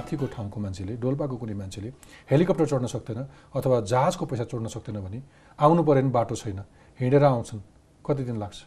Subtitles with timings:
[0.00, 1.92] माथिको ठाउँको मान्छेले डोल्पाको कुनै मान्छेले
[2.32, 3.20] हेलिकप्टर चढ्न सक्दैन
[3.52, 5.20] अथवा जहाजको पैसा चढ्न सक्दैन भने
[5.60, 6.60] आउनु पऱ्यो भने बाटो छैन।
[7.00, 7.60] हिँडेर आउँछन्।
[8.00, 8.58] कति दिन लाग्छ?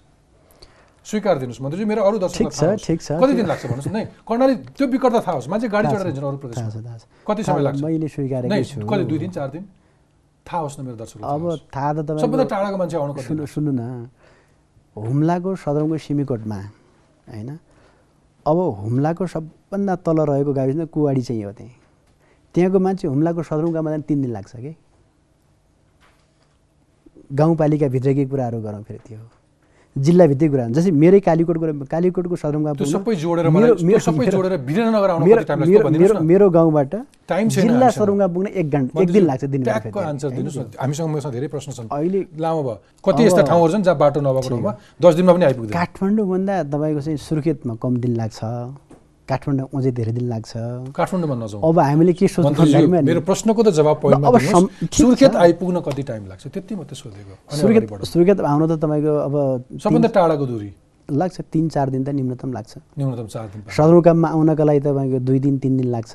[1.06, 2.54] स्वीकार दिनुहोस् मन्त्रीजी मेरो अरू दर्शक
[3.18, 3.88] कति दिन लाग्छ भन्नुहोस्?
[3.96, 7.82] न कर्णाली त्यो विकटता थाहा होस्। मान्छे गाडी चढेर हिँड्छन् अरू प्रदेशमा। कति समय लाग्छ?
[7.82, 8.08] मैले
[8.64, 9.64] छु। कति दुई दिन चार दिन?
[10.46, 13.82] थाहा होस् न मेरो दर्शकलाई अब थाहा त सबभन्दा टाढाको मान्छे आउनु सुन्नु सुन्नु न।
[14.96, 16.60] हुम्लाको सदरमुकाम सिमीकोटमा
[17.34, 17.50] होइन?
[18.46, 19.24] अब हुम्लाको
[19.74, 21.74] सबभन्दा तल रहेको गाविस नै कुवाडी चाहिँ हो त्यहीँ।
[22.54, 24.76] त्यहाँको मान्छे हुम्लाको सदरमुकाममा जान तिन दिन लाग्छ कि?
[27.34, 29.18] गाउँपालिकाभित्रकै कुराहरू गरौँ फेरि त्यो।
[29.98, 32.76] जिल्लाभित्रै कुरा जस्तै मेरै कालीकोटको कालीकोटको सदरमुकाम
[35.26, 36.94] मेरो- मेरो- गाउँबाट
[37.48, 41.72] जिल्ला। सदरमुकाम पुग्न एक घन्टा एक दिन लाग्छ दिन आन्सर दिनुहोस् हामीसँग मसँग धेरै प्रश्न
[41.72, 44.72] छन्। अहिले लामो भयो। कति यस्ता ठाउँहरू छन् जहाँ बाटो नभएको ठाउँमा
[45.02, 48.40] दस दिनमा पनि आइपुग्दैन। काठमाडौँभन्दा तपाईँको चाहिँ सुर्खेतमा कम दिन लाग्छ।
[49.24, 50.52] काठमाडौँ अझै धेरै दिन लाग्छ।
[50.92, 54.36] काठमाडौँमा नजाउँ। अब हामीले के सोच्नु मेरो प्रश्नको त जवाब अब।
[54.92, 56.44] सुर्खेत आइपुग्न कति टाइम लाग्छ?
[56.52, 59.36] त्यति मात्रै सोधेको। सुर्खेत। सुर्खेत आउनु त तपाईँको अब
[59.80, 60.70] सबभन्दा टाढाको दूरी।
[61.10, 65.40] लाग्छ तिन चार दिन त न्यूनतम लाग्छ। न्यूनतम चार दिन। सदरमुकाममा आउनका लागि तपाईँको दुई
[65.40, 66.14] दिन तिन दिन लाग्छ।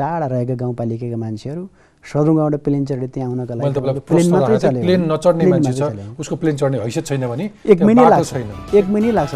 [0.00, 1.62] टाढा रहेका गाउँपालिकाका मान्छेहरू
[2.04, 5.82] सदरमुकामबाट प्लेन चढेर त्यहाँ आउनका लागि प्लेन मात्रै चल्यो प्लेन नचढ्ने मान्छे छ।
[6.20, 8.32] उसको प्लेन चढ्ने हैसियत छैन भने एक महिनै लाग्छ।
[8.72, 9.34] एक महिनै लाग्छ।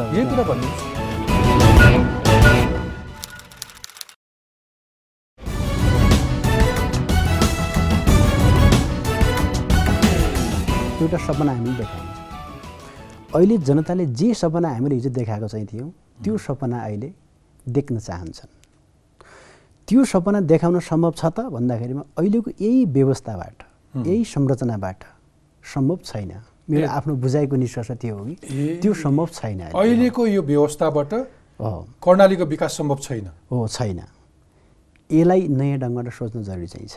[11.02, 12.18] एउटा सपना हामीले देखाइन्छ
[13.34, 15.86] अहिले जनताले जे सपना हामीले हिजो देखाएको चाहिँ थियो
[16.24, 17.12] त्यो सपना अहिले
[17.66, 18.50] देख्न चाहन्छन्।
[19.88, 21.40] त्यो सपना देखाउन सम्भव छ त?
[21.54, 23.56] भन्दाखेरिमा अहिलेको यही व्यवस्थाबाट
[24.06, 24.98] यही संरचनाबाट
[25.64, 26.32] सम्भव छैन।
[26.68, 31.12] मेरो आफ्नो बुझाइको निष्कर्ष त्यो हो कि। त्यो सम्भव छैन अहिले। अहिलेको यो व्यवस्थाबाट
[31.60, 31.70] हो।
[32.04, 34.00] कर्णालीको विकास सम्भव छैन। हो छैन।
[35.10, 36.96] यसलाई नयाँ ढङ्गबाट सोच्नु जरुरी चाहिँ छ।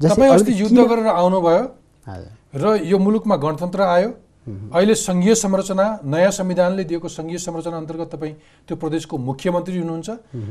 [0.00, 1.64] तपाईँ अस्ति अलिकति युद्ध गरेर आउनुभयो?
[2.06, 4.10] हजुर। र यो मुलुकमा गणतन्त्र आयो।
[4.74, 8.34] अहिले सङ्घीय संरचना नयाँ संविधानले दिएको सङ्घीय संरचना अन्तर्गत तपाईँ
[8.68, 10.10] त्यो प्रदेशको मुख्यमन्त्री हुनुहुन्छ।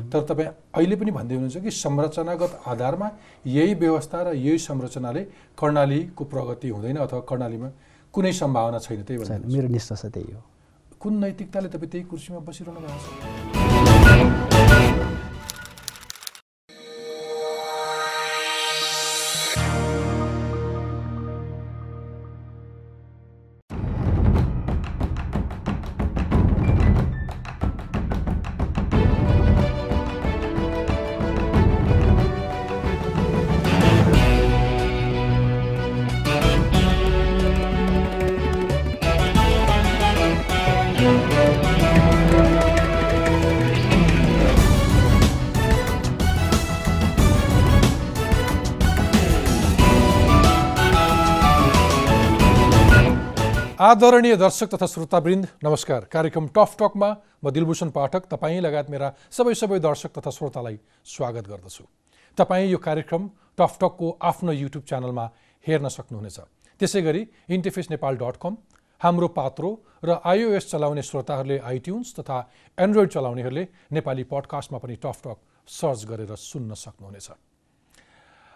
[0.09, 3.07] तर तपाईँ अहिले पनि भन्दै हुनुहुन्छ कि संरचनागत आधारमा
[3.45, 5.21] यही व्यवस्था र यही संरचनाले
[5.59, 7.69] कर्णालीको प्रगति हुँदैन अथवा कर्णालीमा
[8.13, 10.41] कुनै सम्भावना छैन त्यही भन्नु मेरो निष्कर्ष त्यही हो।
[10.95, 13.07] कुन नैतिकताले तपाईँ त्यही कुर्सीमा बसिरहनु भएको छ?
[53.81, 57.07] आदरणीय दर्शक तथा श्रोतावृन्द नमस्कार। कार्यक्रम टफ टकमा
[57.43, 61.83] म दिलभूषण पाठक तपाईँ लगायत मेरा सबै सबै दर्शक तथा श्रोतालाई स्वागत गर्दछु।
[62.37, 63.27] तपाईँ यो कार्यक्रम
[63.57, 65.25] टफ टकको आफ्नो युट्युब च्यानलमा
[65.65, 66.37] हेर्न सक्नुहुनेछ।
[66.81, 68.57] त्यसै गरी इन्टरफेस नेपाल डट कम
[69.01, 69.69] हाम्रो पात्रो
[70.05, 72.37] र आइओएस चलाउने श्रोताहरूले आइट्युन्स तथा
[72.77, 73.63] एन्ड्रोइड चलाउनेहरूले
[73.97, 75.37] नेपाली पडकास्टमा पनि टफ टक
[75.67, 77.29] सर्च गरेर सुन्न सक्नुहुनेछ।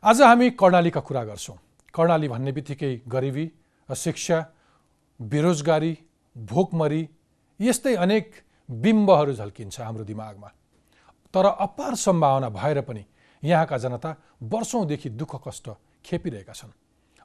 [0.04, 1.58] आज हामी कर्णालीका कुरा गर्छौँ।
[1.94, 3.46] कर्णाली भन्ने बित्तिकै गरिबी
[3.90, 4.38] शिक्षा
[5.20, 5.98] बेरोजगारी
[6.36, 7.08] भोकमरी
[7.60, 8.32] यस्तै अनेक
[8.70, 10.48] बिम्बहरू झल्किन्छ हाम्रो दिमागमा।
[11.34, 13.06] तर अपार सम्भावना भएर पनि
[13.44, 15.70] यहाँका जनता वर्षौँदेखि दुःख कष्ट
[16.06, 16.72] खेपिरहेका छन्।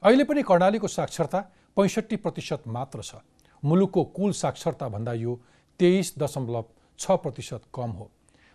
[0.03, 1.39] अहिले पनि कर्णालीको साक्षरता
[1.77, 3.15] पैँसठी प्रतिशत मात्र छ।
[3.63, 5.35] मुलुकको कुल साक्षरता भन्दा यो
[5.79, 6.65] तेइस दशमलव
[6.99, 8.09] छ प्रतिशत कम हो।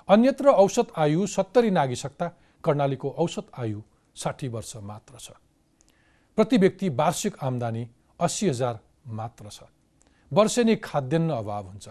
[0.08, 2.26] अन्यत्र औसत आयु सत्तरी नागिसक्दा
[2.64, 3.82] कर्णालीको औसत आयु
[4.16, 5.30] साठी वर्ष मात्र छ।
[6.38, 7.88] प्रति व्यक्ति वार्षिक आम्दानी
[8.20, 9.62] अस्सी हजार मात्र छ।
[10.32, 11.88] वर्षेनी खाद्यान्न अभाव हुन्छ।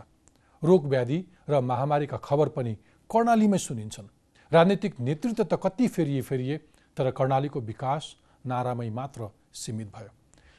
[0.64, 1.20] रोग व्याधि
[1.50, 2.74] र महामारीका खबर पनि
[3.10, 4.08] कर्णालीमै सुनिन्छन्।
[4.52, 6.58] राजनीतिक नेतृत्व त कति फेरिए फेरिए
[6.98, 8.04] तर कर्णालीको विकास
[8.46, 10.10] नारामै मात्र सीमित भयो।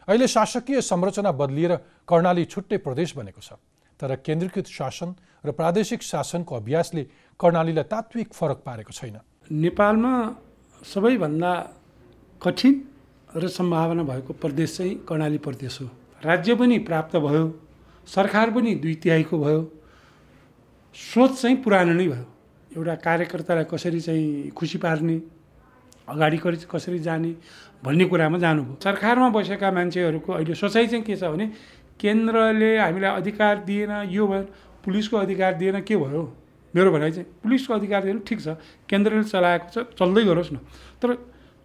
[0.08, 1.72] अहिले शासकीय संरचना बदलिएर
[2.08, 3.52] कर्णाली छुट्टै प्रदेश बनेको छ।
[4.00, 5.14] तर केन्द्रीकृत शासन
[5.44, 7.02] र प्रादेशिक शासनको अभ्यासले
[7.40, 9.16] कर्णालीलाई तात्विक फरक पारेको छैन।
[9.50, 10.12] नेपालमा
[10.82, 11.52] सबैभन्दा
[12.40, 12.74] कठिन
[13.36, 15.88] र सम्भावना भएको प्रदेश चाहिँ कर्णाली प्रदेश हो।
[16.26, 17.44] राज्य पनि प्राप्त भयो
[18.08, 19.60] सरकार पनि दुई तिहाईको भयो
[20.96, 22.26] सोच चाहिँ पुरानो नै भयो।
[22.70, 25.16] एउटा कार्यकर्तालाई कसरी चाहिँ खुसी पार्ने
[26.08, 26.38] अगाडि
[26.70, 27.30] कसरी जाने
[27.84, 31.46] भन्ने कुरामा जानुभयो। सरकारमा बसेका मान्छेहरूको अहिले सोचाइ चाहिँ के छ भने
[32.00, 34.42] केन्द्रले हामीलाई अधिकार दिएन यो भयो
[34.84, 36.22] पुलिसको अधिकार दिएन के भयो?
[36.74, 38.48] मेरो भनाइ चाहिँ पुलिसको अधिकारीहरू ठिक छ
[38.90, 40.56] केन्द्रले चलाएको छ चल्दै गरोस् न।
[41.02, 41.10] तर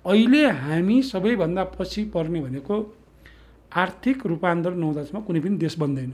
[0.06, 2.76] अहिले हामी सबैभन्दा पछि पर्ने भनेको
[3.74, 6.12] आर्थिक रूपान्तरण नहुँदासम्म कुनै पनि देश बन्दैन।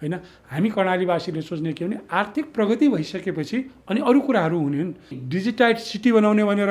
[0.00, 0.14] होइन?
[0.50, 3.58] हामी कर्णालीवासीले सोच्ने के भने आर्थिक प्रगति भइसकेपछि
[3.90, 4.92] अनि अरू कुराहरू हुने हुन्।
[5.28, 6.70] डिजिटाइड सिटी बनाउने भनेर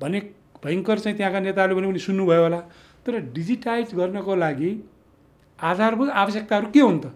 [0.00, 0.20] भने
[0.64, 2.60] भयङ्कर चाहिँ त्यहाँका नेताहरूले पनि सुन्नुभयो होला।
[3.06, 4.70] तर डिजिटाइज गर्नको लागि
[5.58, 7.12] आधारभूत आवश्यकताहरू के हुन् त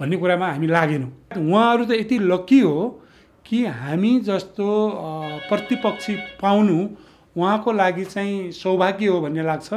[0.00, 2.76] भन्ने कुरामा हामी लागेनौँ। उहाँहरू त यति लक्की हो
[3.46, 4.66] कि हामी जस्तो
[5.48, 6.78] प्रतिपक्षी पाउनु
[7.36, 9.68] उहाँको लागि चाहिँ सौभाग्य हो भन्ने लाग्छ।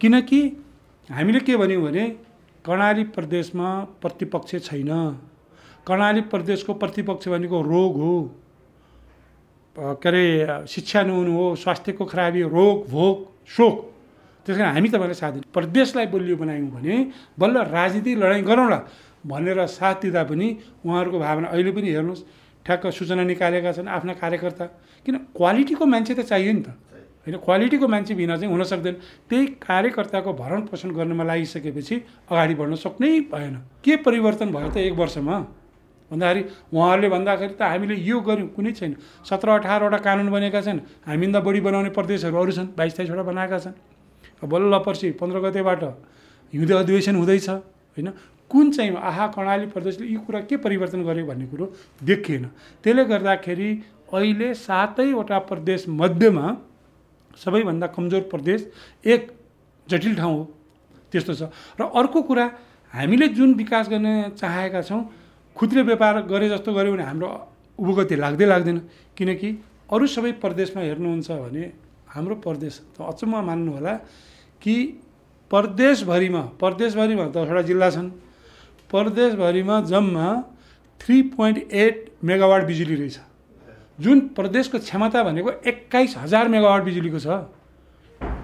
[0.00, 0.40] किनकि
[1.12, 2.04] हामीले के भन्यौँ भने
[2.64, 3.68] कर्णाली प्रदेशमा
[4.00, 4.90] प्रतिपक्ष छैन।
[5.86, 8.14] कर्णाली प्रदेशको प्रतिपक्ष भनेको रोग हो।
[9.76, 13.16] के अरे शिक्षा नहुनु हो स्वास्थ्यको खराबी रोग भोग
[13.46, 13.76] शोक।
[14.46, 16.96] त्यस कारण हामी तपाईँलाई साथ दिन्छौँ प्रदेशलाई बलियो बनायौँ भने
[17.38, 18.78] बल्ल राजनीतिक लडाइँ गरौँला
[19.26, 20.48] भनेर साथ दिँदा पनि
[20.84, 22.24] उहाँहरूको भावना अहिले पनि हेर्नुहोस्
[22.66, 24.64] ठ्याक्क सूचना निकालेका छन् आफ्ना कार्यकर्ता।
[25.06, 26.68] किन क्वालिटीको मान्छे त चाहियो नि त।
[27.26, 28.94] होइन क्वालिटीको मान्छे बिना चाहिँ हुन सक्दैन।
[29.30, 31.94] त्यही कार्यकर्ताको भरण पोषण गर्नमा लागिसकेपछि
[32.30, 33.54] अगाडि बढ्न सक्नै भएन।
[33.84, 35.36] के परिवर्तन भयो त एक वर्षमा?
[36.10, 36.42] भन्दाखेरि
[36.74, 41.60] उहाँहरूले भन्दाखेरि त हामीले यो गऱ्यौँ कुनै छैन। सत्र अठारवटा कानुन बनेका छन्। हामीभन्दा बढी
[41.62, 43.74] बनाउने प्रदेशहरू अरू छन् बाइस तेइसवटा बनाएका छन्।
[44.42, 45.82] बल्ल पर्सि पन्ध्र गतेबाट
[46.52, 48.08] हिउँदे अधिवेशन हुँदैछ होइन?
[48.50, 51.72] कुन चाहिँ आहा कर्णाली प्रदेशले यी कुरा के परिवर्तन गर्यो भन्ने कुरो
[52.02, 52.44] देखिएन।
[52.84, 53.70] त्यसले गर्दाखेरि
[54.12, 56.46] अहिले सातैवटा प्रदेश मध्येमा
[57.36, 58.60] सबैभन्दा कमजोर प्रदेश
[59.04, 59.30] एक
[59.86, 60.44] जटिल ठाउँ हो।
[61.12, 61.42] त्यस्तो छ।
[61.80, 62.44] र अर्को कुरा
[62.92, 65.02] हामीले जुन विकास गर्ने चाहेका छौँ
[65.56, 67.28] खुद्रे व्यापार गरे जस्तो गऱ्यो भने हाम्रो
[67.78, 68.78] उपगति लाग्दै लाग्दैन।
[69.16, 69.48] किनकि
[69.92, 71.64] अरू सबै प्रदेशमा हेर्नुहुन्छ भने
[72.08, 73.94] हाम्रो प्रदेश अचम्म मान्नु होला
[74.62, 74.74] कि
[75.50, 78.08] प्रदेशभरिमा प्रदेशभरिमा दसवटा जिल्ला छन्।
[78.88, 80.26] प्रदेशभरिमा जम्मा
[81.00, 83.18] थ्री पोइन्ट एट मेगावाट बिजुली रहेछ।
[83.98, 87.26] जुन प्रदेशको क्षमता भनेको एक्काइस हजार मेगावाट बिजुलीको छ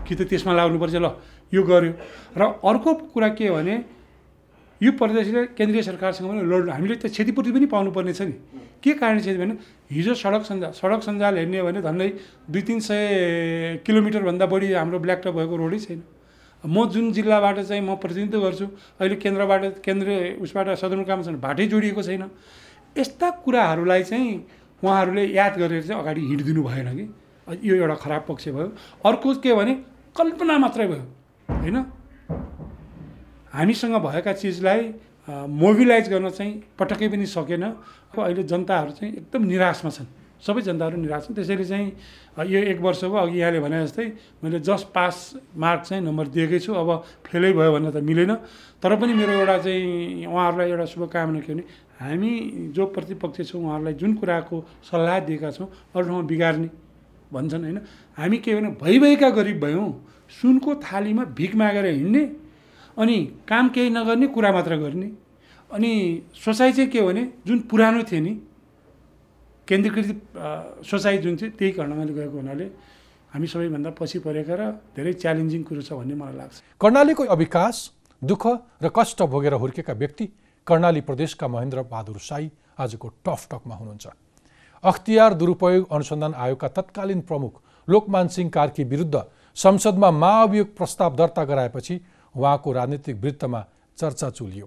[0.06, 1.16] कि त त्यसमा लाग्नुपर्छ ल
[1.52, 1.92] यो गर्यो।
[2.36, 3.74] र अर्को कुरा के हो भने
[4.80, 8.34] यो प्रदेशले केन्द्रीय सरकारसँग पनि लड हामीले त क्षतिपूर्ति पनि पाउनुपर्ने छ नि।
[8.82, 9.54] के कारण छ भने
[9.90, 12.08] हिजो सडक सञ्जाल सडक सञ्जाल हेर्ने भने झन्डै
[12.50, 16.02] दुई तिन सय किलोमिटरभन्दा बढी हाम्रो ब्ल्याकटप भएको रोडै छैन।
[16.64, 18.66] म जुन जिल्लाबाट चाहिँ म प्रतिनिधित्व गर्छु
[19.00, 22.24] अहिले केन्द्रबाट केन्द्रीय उसबाट सदरमुकामसँग बाटै जोडिएको छैन।
[22.96, 24.30] यस्ता कुराहरूलाई चाहिँ
[24.84, 27.04] उहाँहरूले याद गरेर चाहिँ अगाडि हिँडिदिनु भएन कि।
[27.68, 28.68] यो एउटा खराब पक्ष भयो।
[29.04, 29.74] अर्को के भने
[30.16, 31.04] कल्पना मात्रै भयो
[31.48, 31.76] होइन?
[33.52, 34.80] हामीसँग भएका चिजलाई
[35.28, 37.64] मोबिलाइज गर्न चाहिँ पटक्कै पनि सकेन।
[38.16, 40.06] अहिले जनताहरू चाहिँ एकदम निराशमा छन्।
[40.46, 41.86] सबै जनताहरू निराश छन् त्यसैले चाहिँ
[42.46, 44.06] यो एक वर्ष भयो अघि यहाँले भने जस्तै
[44.42, 45.16] मैले जस्ट पास
[45.56, 46.90] मार्क चाहिँ नम्बर दिएकै छु अब
[47.26, 48.32] फेलै भयो भन्न त मिलेन।
[48.78, 51.64] तर पनि मेरो एउटा चाहिँ उहाँहरूलाई एउटा शुभकामना के भने
[51.98, 52.30] हामी
[52.74, 54.56] जो प्रतिपक्ष छौँ उहाँहरूलाई जुन कुराको
[54.90, 56.68] सल्लाह दिएका छौँ अरू ठाउँमा बिगार्ने
[57.34, 57.78] भन्छन् होइन?
[58.18, 59.88] हामी के भने भइभएका गरिब भयौँ
[60.30, 62.24] सुनको थालीमा भिख मागेर हिँड्ने
[62.96, 63.16] अनि
[63.48, 65.10] काम केही नगर्ने कुरा मात्र गर्ने।
[65.70, 65.90] अनि
[66.34, 68.32] सोचाइ चाहिँ के भने जुन पुरानो थियो नि
[69.68, 70.08] केन्द्रीकृत
[70.80, 72.66] सोचाइ जुन चाहिँ त्यही कर्णाली गएको हुनाले
[73.32, 74.62] हामी सबैभन्दा पछि परेका र
[74.96, 77.76] धेरै च्यालेन्जिङ कुरो छ भन्ने मलाई लाग्छ। कर्णालीको अविकास
[78.22, 78.44] दुःख
[78.82, 80.26] र कष्ट भोगेर हुर्केका व्यक्ति
[80.66, 82.50] कर्णाली प्रदेशका महेन्द्र बहादुर साई
[82.80, 84.06] आजको टफ टकमा हुनुहुन्छ।
[84.84, 89.22] अख्तियार दुरुपयोग अनुसन्धान आयोगका तत्कालीन प्रमुख लोकमान सिंह कार्की विरुद्ध
[89.56, 92.00] संसदमा महाअभियोग प्रस्ताव दर्ता गराएपछि
[92.34, 93.60] उहाँको राजनीतिक वृत्तमा
[93.98, 94.66] चर्चा चुलियो।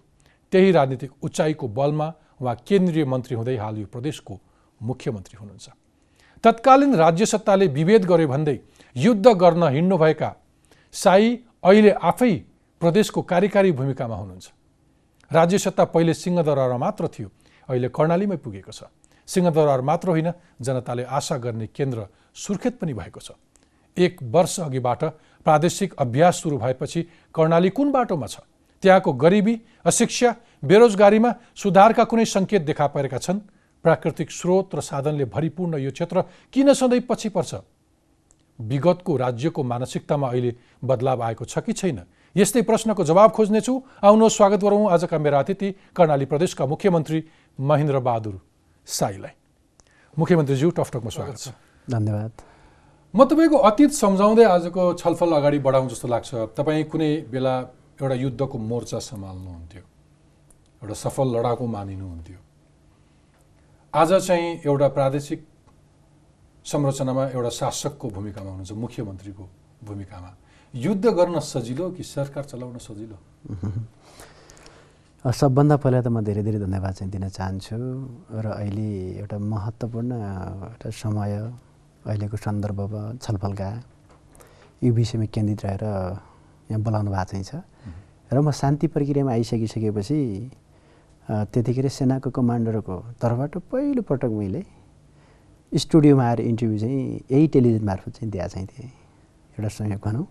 [0.53, 2.07] त्यही राजनीतिक उचाइको बलमा
[2.41, 4.39] उहाँ केन्द्रीय मन्त्री हुँदै हाल यो प्रदेशको
[4.81, 5.69] मुख्यमन्त्री हुनुहुन्छ।
[6.43, 8.57] तत्कालीन राज्य सत्ताले विभेद गर्यो भन्दै
[8.95, 10.29] युद्ध गर्न हिँड्नुभएका
[10.93, 11.27] साई
[11.63, 12.33] अहिले आफै
[12.81, 14.47] प्रदेशको कार्यकारी भूमिकामा हुनुहुन्छ।
[15.31, 17.29] राज्य सत्ता पहिले सिंहदरबारमा मात्र थियो
[17.69, 18.83] अहिले कर्णालीमै पुगेको छ।
[19.27, 23.31] सिंहदरबार मात्र होइन जनताले आशा गर्ने केन्द्र सुर्खेत पनि भएको छ।
[23.97, 25.03] एक वर्ष अघिबाट
[25.45, 27.01] प्रादेशिक अभ्यास सुरु भएपछि
[27.35, 28.39] कर्णाली कुन बाटोमा छ?
[28.83, 30.35] त्यहाँको गरिबी अशिक्षा
[30.65, 33.39] बेरोजगारीमा सुधारका कुनै सङ्केत देखा परेका छन्?
[33.83, 36.21] प्राकृतिक स्रोत र साधनले भरिपूर्ण यो क्षेत्र
[36.53, 37.51] किन सधैँ पछि पर्छ?
[38.59, 40.51] विगतको राज्यको मानसिकतामा अहिले
[40.85, 41.99] बदलाव आएको छ कि छैन?
[42.35, 43.73] यस्तै प्रश्नको जवाब खोज्नेछु।
[44.05, 47.19] आउनुहोस् स्वागत गरौँ आजका मेरा अतिथि कर्णाली प्रदेशका मुख्यमन्त्री
[47.59, 48.35] महेन्द्र बहादुर
[48.87, 49.33] साईलाई
[50.17, 51.47] मुख्यमन्त्रीज्यू टकटकमा स्वागत छ।
[51.89, 52.31] धन्यवाद।
[53.13, 57.55] म तपाईँको अतीत सम्झाउँदै आजको छलफल अगाडि बढाउँ जस्तो लाग्छ। तपाईँ कुनै बेला
[57.99, 59.83] एउटा युद्धको मोर्चा सम्हाल्नुहुन्थ्यो
[60.81, 62.39] एउटा सफल लडाकु मानिनुहुन्थ्यो।
[63.93, 65.39] आज चाहिँ एउटा प्रादेशिक
[66.63, 69.43] संरचनामा एउटा शासकको भूमिकामा हुनुहुन्छ मुख्यमन्त्रीको
[69.83, 70.29] भूमिकामा।
[70.73, 73.17] युद्ध गर्न सजिलो कि सरकार चलाउन सजिलो?
[75.27, 77.75] सबभन्दा पहिला त म धेरै धेरै धन्यवाद चाहिँ दिन चाहन्छु
[78.31, 80.11] र अहिले एउटा महत्त्वपूर्ण
[80.71, 81.31] एउटा समय
[82.07, 83.69] अहिलेको सन्दर्भमा छलफलका
[84.87, 85.83] यो विषयमा केन्द्रित रहेर
[86.71, 87.59] यहाँ बोलाउनु भएको चाहिँ छ।
[88.31, 90.19] र म शान्ति प्रक्रियामा आइसकिसकेपछि
[91.29, 94.61] त्यतिखेर सेनाको कमान्डरको तर्फबाट पहिलोपटक मैले
[95.71, 97.01] स्टुडियोमा आएर इन्टरभ्यू चाहिँ
[97.31, 98.89] यही टेलिभिजन मार्फत चाहिँ दिएको चाहिँ थिएँ।
[99.55, 100.25] एउटा संयोग भनौँ।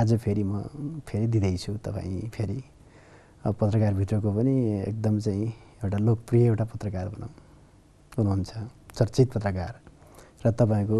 [0.00, 0.62] आज फेरि म
[1.04, 2.58] फेरि दिँदैछु तपाईँ फेरि।
[3.44, 4.54] पत्रकारभित्रको पनि
[4.88, 5.46] एकदम चाहिँ
[5.84, 7.30] एउटा लोकप्रिय एउटा पत्रकार भनौँ।
[8.16, 8.50] हुनुहुन्छ।
[8.96, 9.74] चर्चित पत्रकार।
[10.46, 10.98] र तपाईँको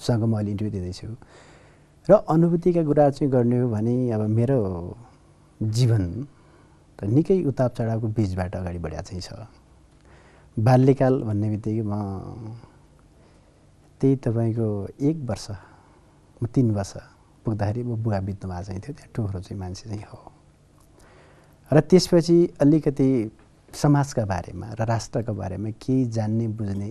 [0.00, 1.08] सँग म अहिले इन्टरभ्यू दिँदैछु।
[2.08, 4.58] र अनुभूतिका कुरा चाहिँ गर्ने हो भने अब मेरो
[5.62, 6.04] जीवन
[7.06, 9.32] निकै उताप चढावको बिचबाट अगाडि बढेको चाहिँ छ।
[10.56, 11.92] बाल्यकाल भन्ने बित्तिकै म
[14.00, 14.68] त्यही तपाईँको
[15.00, 15.46] एक वर्ष
[16.44, 16.92] तिन वर्ष
[17.44, 20.20] पुग्दाखेरि म बुवा बित्नु भएको चाहिँ थियो। त्यहाँ टोक्रो चाहिँ मान्छे चाहिँ हो।
[21.70, 23.08] र त्यसपछि अलिकति
[23.72, 26.90] समाजका बारेमा र राष्ट्रका बारेमा केही जान्ने बुझ्ने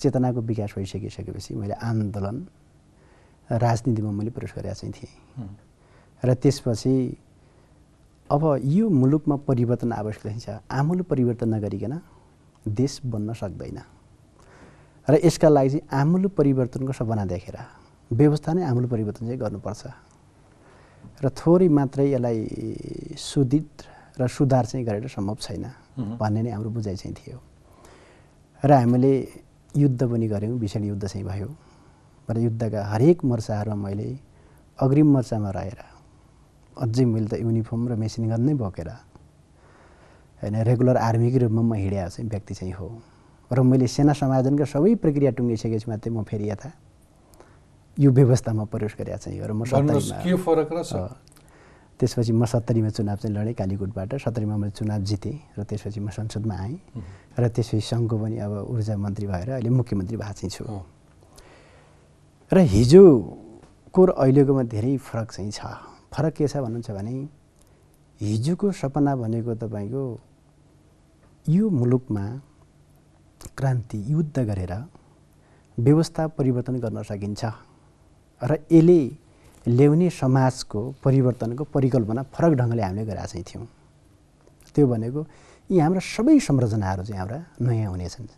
[0.00, 2.36] चेतनाको विकास भइसकिसकेपछि मैले आन्दोलन
[3.48, 5.48] राजनीतिमा मैले प्रवेश गरेका चाहिँ थिएँ।
[6.22, 6.94] र त्यसपछि
[8.34, 11.94] अब यो मुलुकमा परिवर्तन आवश्यक छ आमूल परिवर्तन नगरिकन
[12.66, 13.78] देश बन्न सक्दैन।
[15.08, 17.56] र यसका लागि चाहिँ आमूल परिवर्तनको सपना देखेर
[18.10, 19.82] व्यवस्था नै आमूल परिवर्तन चाहिँ गर्नुपर्छ।
[21.22, 22.38] र थोरै मात्रै यसलाई
[23.14, 23.70] सुदित
[24.18, 25.64] र सुधार चाहिँ गरेर सम्भव छैन
[26.18, 27.38] भन्ने नै हाम्रो बुझाइ चाहिँ थियो।
[28.62, 29.12] र हामीले
[29.74, 31.48] युद्ध पनि गऱ्यौँ भीषण युद्ध चाहिँ भयो।
[32.28, 34.08] र युद्धका हरेक मोर्चाहरूमा मैले
[34.78, 35.93] अग्रिम मोर्चामा रहेर
[36.76, 38.88] अझै मैले त युनिफर्म र मेसिन गन नै बोकेर
[40.42, 42.88] होइन रेगुलर आर्मीकै रूपमा म हिँडेको चाहिँ व्यक्ति चाहिँ हो।
[43.50, 46.68] र मैले सेना समायोजनका सबै प्रक्रिया टुङ्गिसकेपछि मात्रै म फेरि यता
[47.96, 50.18] यो व्यवस्थामा प्रवेश गरेका चाहिँ हो र म सत्तरीमा
[51.94, 56.54] त्यसपछि म सत्तरीमा चुनाव चाहिँ लडेँ कालीकोटबाट। सत्तरीमा मैले चुनाव जितेँ र त्यसपछि म संसदमा
[56.58, 56.76] आएँ।
[57.38, 60.64] र त्यसपछि सङ्घको पनि अब ऊर्जा मन्त्री भएर अहिले मुख्यमन्त्री भएको चाहिँ छु।
[62.50, 67.14] र हिजोको र अहिलेकोमा धेरै फरक चाहिँ छ। फरक के छ भन्नुहुन्छ भने
[68.20, 70.02] हिजोको सपना भनेको तपाईँको
[71.46, 72.24] यो मुलुकमा
[73.58, 74.72] क्रान्ति युद्ध गरेर
[75.78, 77.44] व्यवस्था परिवर्तन गर्न सकिन्छ
[78.42, 79.00] र यसले
[79.66, 83.66] ल्याउने समाजको परिवर्तनको परिकल्पना फरक ढङ्गले हामीले गरेका चाहिँ थियौँ।
[84.76, 85.20] त्यो भनेको
[85.70, 88.28] यी हाम्रा सबै संरचनाहरू चाहिँ हाम्रा नयाँ हुनेछन्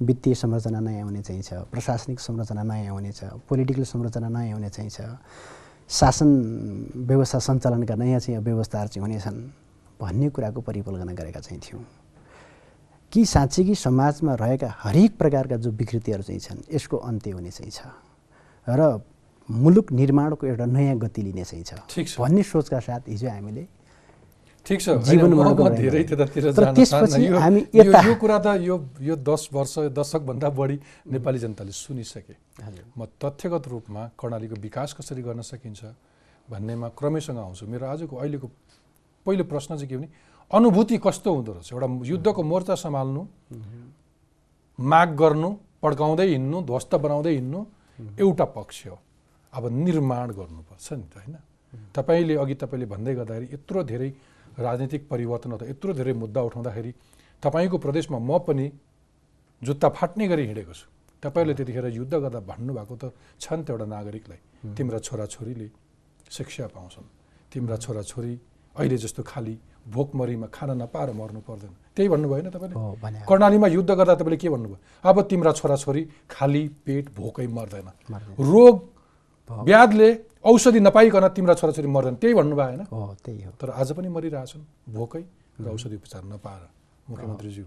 [0.00, 4.90] वित्तीय संरचना नयाँ हुने चाहिँ छ प्रशासनिक संरचना नयाँ हुनेछ पोलिटिकल संरचना नयाँ हुने चाहिँ
[4.90, 5.00] छ।
[5.88, 6.30] शासन
[6.96, 9.38] व्यवस्था सञ्चालनका नयाँ चाहिँ व्यवस्थाहरू चाहिँ हुनेछन्
[10.00, 11.84] भन्ने कुराको परिकल्पना गरेका चाहिँ थियौँ
[13.12, 17.70] कि साँच्चै कि समाजमा रहेका हरेक प्रकारका जो विकृतिहरू चाहिँ छन् यसको अन्त्य हुने चाहिँ
[17.70, 17.86] छ
[18.66, 19.02] र
[19.48, 23.68] मुलुक निर्माणको एउटा नयाँ गति लिने चाहिँ छ। भन्ने सोचका साथ हिजो हामीले
[24.64, 26.44] ठिक छ। धेरै त्यतातिर
[27.36, 30.76] हामी यो कुरा त यो यो दस वर्ष दशकभन्दा बढी
[31.12, 32.34] नेपाली जनताले सुनिसके।
[32.96, 35.80] म तथ्यगत रूपमा कर्णालीको विकास कसरी गर्न सकिन्छ
[36.48, 38.46] भन्नेमा क्रमैसँग आउँछु। मेरो आजको अहिलेको
[39.26, 40.08] पहिलो प्रश्न चाहिँ के भने
[40.50, 41.68] अनुभूति कस्तो हुँदो रहेछ?
[41.72, 43.22] एउटा युद्धको मोर्चा सम्हाल्नु
[44.78, 45.50] माग गर्नु
[45.82, 47.60] पड्काउँदै हिँड्नु ध्वस्त बनाउँदै हिँड्नु
[48.16, 48.96] एउटा पक्ष हो।
[49.52, 51.36] अब निर्माण गर्नुपर्छ नि त होइन?
[51.92, 54.10] तपाईँले अघि तपाईँले भन्दै गर्दाखेरि यत्रो धेरै
[54.58, 56.92] राजनीतिक परिवर्तन अथवा यत्रो धेरै मुद्दा उठाउँदाखेरि
[57.42, 58.66] तपाईँको प्रदेशमा म पनि
[59.62, 60.86] जुत्ता फाट्ने गरी हिँडेको छु।
[61.22, 63.04] तपाईँले त्यतिखेर युद्ध गर्दा भन्नुभएको त
[63.40, 64.40] छ नि त एउटा नागरिकलाई
[64.76, 65.68] तिम्रा छोराछोरीले
[66.30, 67.06] शिक्षा पाउँछन्।
[67.52, 68.34] तिम्रा छोराछोरी
[68.76, 73.24] अहिले जस्तो खाली भोकमरीमा खाना नपाएर मर्नु पर्दैन। त्यही भन्नुभयो होइन तपाईँले?
[73.24, 74.78] कर्णालीमा युद्ध गर्दा तपाईँले के भन्नुभयो?
[75.04, 78.76] अब तिम्रा छोराछोरी खाली पेट भोकै मर्दैन। मर्दैन। रोग
[79.50, 80.10] व्याधले
[80.44, 84.62] औषधि नपाइकन तिम्रा छोराछोरी मर्दैन। त्यही भन्नुभयो होइन हो त्यही हो। तर आज पनि मरिरहेछन्।
[84.92, 85.22] भोकै
[85.60, 86.62] र औषधि उपचार नपाएर
[87.10, 87.64] मुख्यमन्त्रीज्यू।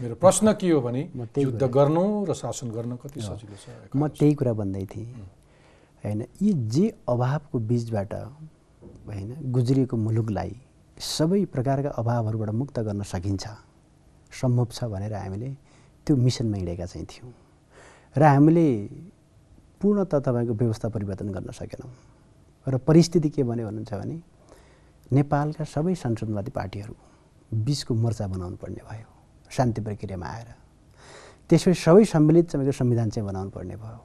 [0.00, 1.02] मेरो प्रश्न के हो भने
[1.38, 3.66] युद्ध गर्नु र शासन गर्न कति सजिलो छ?
[3.96, 5.08] म त्यही कुरा भन्दै थिएँ।
[6.04, 8.12] होइन यी जे अभावको बिचबाट
[9.08, 10.52] होइन गुज्रिएको मुलुकलाई
[11.00, 13.44] सबै प्रकारका अभावहरूबाट मुक्त गर्न सकिन्छ।
[14.30, 15.48] सम्भव छ भनेर हामीले
[16.06, 17.32] त्यो मिसनमा हिँडेका चाहिँ थियौँ।
[18.16, 18.66] र हामीले
[19.84, 21.92] पूर्णत तपाईँको व्यवस्था परिवर्तन गर्न सकेनौँ।
[22.66, 24.16] र परिस्थिति के भन्यो भन्नुहुन्छ भने
[25.12, 26.94] नेपालका सबै संसदवादी पार्टीहरू
[27.52, 29.08] बिचको मोर्चा बनाउनु पर्ने भयो
[29.52, 30.48] शान्ति प्रक्रियामा आएर।
[31.50, 34.00] त्यसपछि सबै सम्मिलित तपाईँको संविधान चाहिँ बनाउनु पर्ने भयो।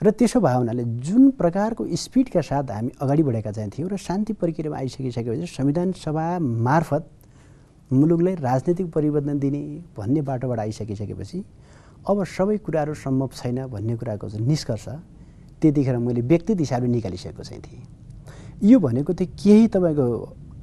[0.00, 4.32] र त्यसो भयो हुनाले जुन प्रकारको स्पिडका साथ हामी अगाडि बढेका चाहिँ थियौँ र शान्ति
[4.38, 7.10] प्रक्रियामा आइसकिसकेपछि संविधान सभा मार्फत
[7.90, 9.62] मुलुकलाई राजनीतिक परिवर्तन दिने
[9.98, 11.38] भन्ने बाटोबाट आइसकिसकेपछि
[12.08, 14.88] अब सबै कुराहरू सम्भव छैन भन्ने कुराको चाहिँ निष्कर्ष
[15.60, 17.82] त्यतिखेर मैले व्यक्ति हिसाबले निकालिसकेको चाहिँ थिएँ।
[18.64, 20.06] यो भनेको चाहिँ केही तपाईँको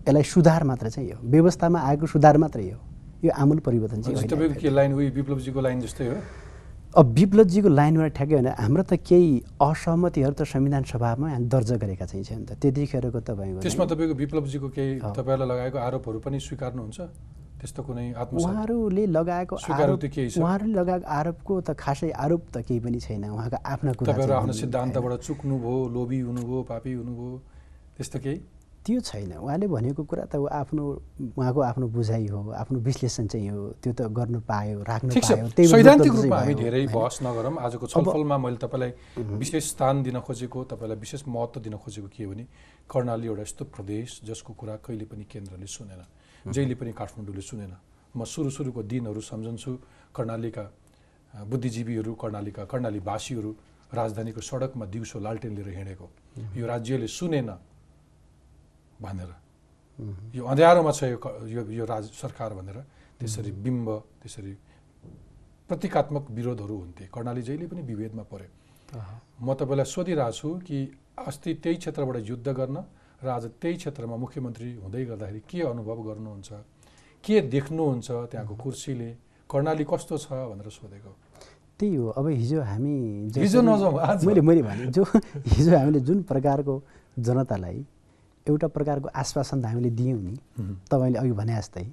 [0.07, 2.79] यसलाई सुधार मात्र चाहिँ हो। व्यवस्थामा आएको सुधार मात्रै हो।
[3.23, 6.15] यो आमूल परिवर्तन चाहिँ लाइन विप्लवजीको लाइन जस्तै हो?
[6.97, 9.29] अब विप्लवजीको लाइनबाट ठ्याक्कै होइन। हाम्रो त केही
[9.61, 15.47] असहमतिहरू त संविधान सभामा दर्जा गरेका चाहिँ त। त्यतिखेरको तपाईँको त्यसमा तपाईँको विप्लवजीको केही तपाईँहरूलाई
[15.47, 16.99] लगाएको आरोपहरू पनि स्वीकार्नुहुन्छ?
[17.57, 19.55] त्यस्तो कुनै उहाँहरूले लगाएको?
[19.57, 25.13] उहाँहरूले लगाएको आरोपको त खासै आरोप त केही पनि छैन। उहाँका आफ्ना कुरा आफ्नो। सिद्धान्तबाट
[25.25, 27.33] चुक्नुभयो लोभी हुनुभयो पापी हुनुभयो
[27.97, 28.39] त्यस्तो केही?
[28.85, 30.83] त्यो छैन। उहाँले भनेको कुरा त आफ्नो
[31.35, 36.13] उहाँको आफ्नो बुझाइ हो आफ्नो विश्लेषण चाहिँ हो। त्यो त गर्नु पायो राख्नु पायो सैद्धान्तिक
[36.13, 36.85] रूपमा हामी धेरै?
[36.93, 38.91] बहस नगरौँ। आजको छलफलमा मैले तपाईँलाई
[39.43, 42.45] विशेष स्थान दिन खोजेको तपाईँलाई विशेष महत्त्व दिन खोजेको के हो भने
[42.85, 46.05] कर्णाली एउटा यस्तो प्रदेश जसको कुरा कहिले पनि केन्द्रले सुनेन।
[46.53, 47.73] जहिले पनि काठमाडौँले सुनेन।
[48.15, 49.71] म सुरु सुरुको दिनहरू सम्झन्छु
[50.15, 50.63] कर्णालीका
[51.45, 53.51] बुद्धिजीवीहरू कर्णालीका कर्णालीवासीहरू
[53.93, 56.07] राजधानीको सडकमा दिउँसो लालटेन लिएर हिँडेको।
[56.57, 57.49] यो राज्यले सुनेन
[59.01, 59.31] भनेर।
[60.33, 62.77] यो अँध्यारोमा छ यो यो राज सरकार भनेर।
[63.19, 63.87] त्यसरी बिम्ब
[64.21, 64.53] त्यसरी
[65.69, 68.49] प्रतीकात्मक विरोधहरू हुन्थे। कर्णाली जहिले पनि विभेदमा पर्यो
[69.41, 70.77] म तपाईँलाई सोधिरहेको छु कि
[71.17, 72.77] अस्ति त्यही क्षेत्रबाट युद्ध गर्न
[73.23, 76.49] र आज त्यही क्षेत्रमा मुख्यमन्त्री हुँदै गर्दाखेरि के अनुभव गर्नुहुन्छ?
[77.25, 79.09] के देख्नुहुन्छ त्यहाँको कुर्सीले?
[79.49, 81.11] कर्णाली कस्तो छ भनेर सोधेको।
[81.81, 82.95] त्यही हो अब हिजो हामी
[83.33, 85.03] हिजो नजाउँ। मैले मैले भने जो
[85.57, 86.73] हिजो हामीले जुन प्रकारको
[87.17, 87.77] जनतालाई
[88.45, 90.35] एउटा प्रकारको आश्वासन त हामीले दियौँ नि
[90.85, 91.85] तपाईँले अघि भने जस्तै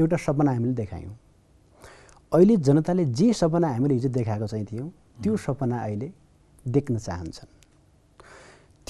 [0.00, 1.14] एउटा सपना हामीले देखायौँ।
[2.32, 4.88] अहिले जनताले जे सपना हामीले हिजो देखाएको चाहिँ थियौँ
[5.20, 6.08] त्यो सपना अहिले
[6.64, 7.59] देख्न चाहन्छन्।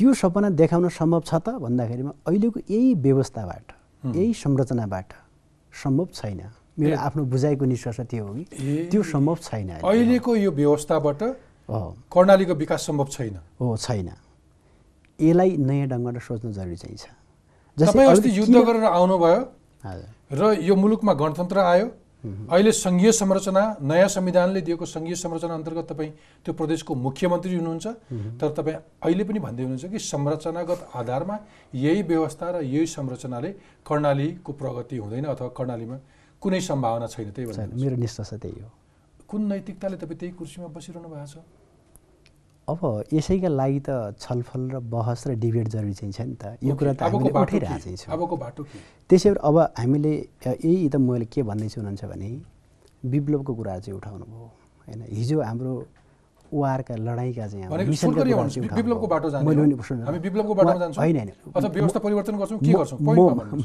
[0.01, 1.61] त्यो सपना देखाउन सम्भव छ त?
[1.61, 3.67] भन्दाखेरिमा अहिलेको यही व्यवस्थाबाट
[4.17, 5.09] यही संरचनाबाट
[5.73, 6.41] सम्भव छैन।
[6.81, 11.21] मेरो आफ्नो बुझाइको निष्कर्ष त्यो हो कि। त्यो सम्भव छैन अहिले। अहिलेको यो व्यवस्थाबाट
[12.09, 14.09] कर्णालीको विकास सम्भव छैन। हो छैन।
[15.21, 17.05] यसलाई नयाँ ढङ्गबाट सोच्नु जरुरी चाहिँ छ।
[17.77, 19.41] तपाईँ अस्ति युद्ध गरेर आउनुभयो
[19.85, 21.87] हजुर। र यो मुलुकमा गणतन्त्र आयो।
[22.21, 26.11] अहिले सङ्घीय संरचना नयाँ संविधानले दिएको सङ्घीय संरचना अन्तर्गत तपाईँ
[26.45, 27.87] त्यो प्रदेशको मुख्यमन्त्री हुनुहुन्छ।
[28.41, 31.37] तर तपाईँ अहिले पनि भन्दै हुनुहुन्छ कि संरचनागत आधारमा
[31.75, 33.51] यही व्यवस्था र यही संरचनाले
[33.89, 35.97] कर्णालीको प्रगति हुँदैन अथवा कर्णालीमा
[36.43, 38.69] कुनै सम्भावना छैन त्यही भन्नु मेरो निष्कर्ष त्यही हो।
[39.25, 41.37] कुन नैतिकताले तपाईँ त्यही कुर्सीमा बसिरहनु भएको छ?
[42.71, 42.81] अब
[43.13, 46.93] यसैका लागि त छलफल र बहस र डिबेट जरुरी चाहिँ छ नि त। यो कुरा
[46.93, 48.13] त हामीले उठाइरहेको छौँ
[49.11, 50.13] त्यसै अब हामीले
[50.65, 52.29] यही त मैले के भन्दैछु हुनुहुन्छ भने
[53.13, 54.47] विप्लवको कुरा चाहिँ उठाउनु भयो।
[54.87, 55.73] होइन हिजो हाम्रो
[56.53, 57.63] वारका लडाइँका चाहिँ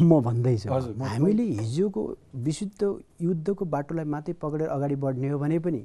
[0.06, 0.68] म- भन्दैछु।
[1.10, 2.02] हामीले हिजोको
[2.46, 2.82] विशुद्ध
[3.22, 5.82] युद्धको बाटोलाई मात्रै पक्रेर अगाडि बढ्ने हो भने पनि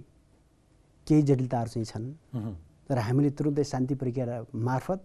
[1.07, 2.05] केही जटिलताहरू चाहिँ छन्।
[2.91, 5.01] तर हामीले तुरुन्तै शान्ति प्रक्रिया मार्फत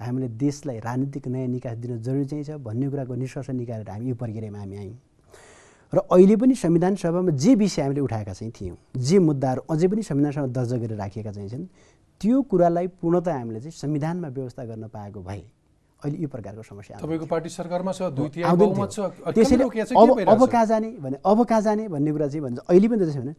[0.00, 4.14] हामीले देशलाई राजनीतिक नयाँ निकास दिन जरुरी चाहिँ छ भन्ने कुराको निष्कर्ष निकालेर हामी यो
[4.14, 4.96] प्रक्रियामा हामी आयौँ।
[5.92, 10.02] र अहिले पनि संविधान सभामा जे विषय हामीले उठाएका चाहिँ थियौँ जे मुद्दाहरू अझै पनि
[10.02, 11.66] संविधान सभामा दर्जा गरेर राखिएका चाहिँ छन्
[12.20, 15.42] त्यो कुरालाई पूर्णतः हामीले चाहिँ संविधानमा व्यवस्था गर्न पाएको भए
[16.06, 18.14] अहिले यो प्रकारको समस्या। तपाईँको पार्टी सरकारमा छ
[19.34, 20.46] त्यसैले अब अब?
[20.46, 23.34] कहाँ जाने भने अब कहाँ जाने भन्ने कुरा चाहिँ भन्छ। अहिले पनि त्यसो भने।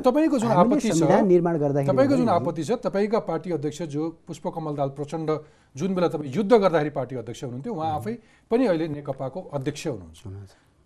[0.00, 4.74] तपाईँको जुन आपत्ति छ निर्माण गर्दाखेरि तपाईँको जुन आपत्ति छ तपाईँका पार्टी अध्यक्ष जो पुष्पकमल
[4.76, 5.30] दाल प्रचण्ड
[5.74, 8.14] जुन बेला तपाईँ युद्ध गर्दाखेरि पार्टी अध्यक्ष हुनुहुन्थ्यो उहाँ आफै
[8.50, 10.22] पनि अहिले नेकपाको अध्यक्ष हुनुहुन्छ।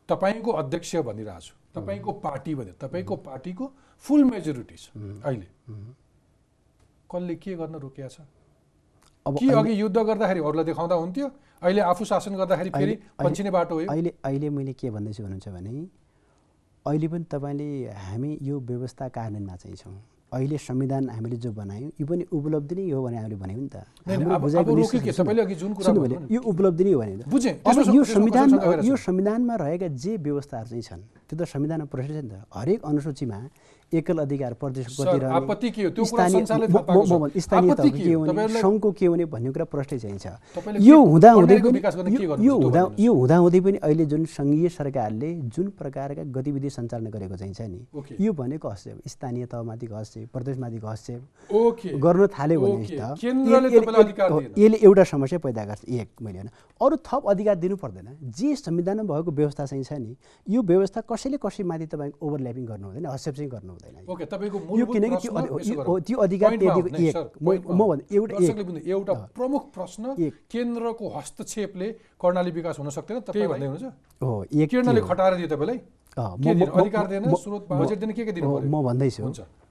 [0.08, 3.64] तपाईँको अध्यक्ष भनिरहेको छु। तपाईँको पार्टी भनेर तपाईँको पार्टीको
[4.04, 4.90] फुल मेजोरिटी छ।
[5.22, 5.46] अहिले।
[7.10, 8.26] कसले के गर्न रोकिया छ?
[9.26, 11.26] अब कि अघि युद्ध गर्दाखेरि अरूलाई देखाउँदा हुन्थ्यो
[11.62, 15.72] अहिले आफू शासन गर्दाखेरि फेरि पन्छिने बाटो हो। अहिले अहिले मैले के भन्दैछु भन्नुहुन्छ भने
[16.86, 19.96] अहिले पनि तपाईँले हामी यो व्यवस्था कार्यान्वयनमा चाहिँ छौँ।
[20.32, 23.76] अहिले संविधान हामीले जो बनायौँ यो पनि उपलब्धि नै हो भने हामीले भन्यौँ नि त।
[26.30, 28.94] यो उपलब्धि नै हो भने यो गएर यो?
[28.96, 33.38] संविधानमा रहेका जे व्यवस्थाहरू चाहिँ छन् त्यो त संविधानमा प्रश्न छ नि त। हरेक अनुसूचीमा
[33.92, 34.54] एकल अधिकार
[38.00, 38.12] के?
[38.14, 41.56] हुने तपाईँहरूलाई- सङ्घको के हुने भन्ने कुरा प्रश्नै चाहिँ छ तपाईँले यो हुँदा हुँदै
[42.40, 47.54] यो- हुँदा। यो हुँदाहुँदै पनि अहिले जुन सङ्घीय सरकारले जुन प्रकारका गतिविधि सञ्चालन गरेको चाहिँ
[47.54, 47.80] छ नि।
[48.20, 51.22] यो भनेको हस्तक्षेप स्थानीय तहमाथिको हस्तक्षेप प्रदेशमाथिको हस्तक्षेप
[52.00, 53.02] गर्न थाल्यो भने। त।
[54.58, 56.50] यसले एउटा समस्या पैदा गर्छ एक मैले होइन
[56.80, 60.14] अरू थप अधिकार दिनु पर्दैन जे संविधानमा भएको व्यवस्था चाहिँ छ नि
[60.46, 64.04] यो व्यवस्था कसैले कसैमाथि तपाईँको ओभरल्यापिङ गर्नु हुँदैन हस्तक्षेप चाहिँ गर्नु हुँदैन
[64.78, 65.28] यो। किनकि
[66.06, 66.50] त्यो अधिकार
[68.88, 70.04] एउटा प्रमुख प्रश्न।
[70.52, 71.88] केन्द्रको हस्तक्षेपले
[72.20, 73.20] कर्णाली विकास हुन सक्दैन?
[73.20, 73.94] त्यही भन्दै हुनुहुन्छ?
[74.66, 75.78] केन्द्रले खटाएर दियो तपाईँलाई?
[78.66, 79.22] म- भन्दैछु।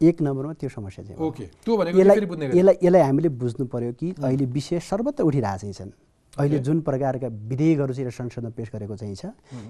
[0.01, 1.17] एक नम्बरमा त्यो समस्या चाहिँ
[2.55, 5.91] यसलाई यसलाई हामीले बुझ्नु पर्यो कि अहिले विषय सर्वत्र उठिरहेको छन्।
[6.39, 9.25] अहिले जुन प्रकारका विधेयकहरू चाहिँ संसदमा पेस गरेको चाहिँ छ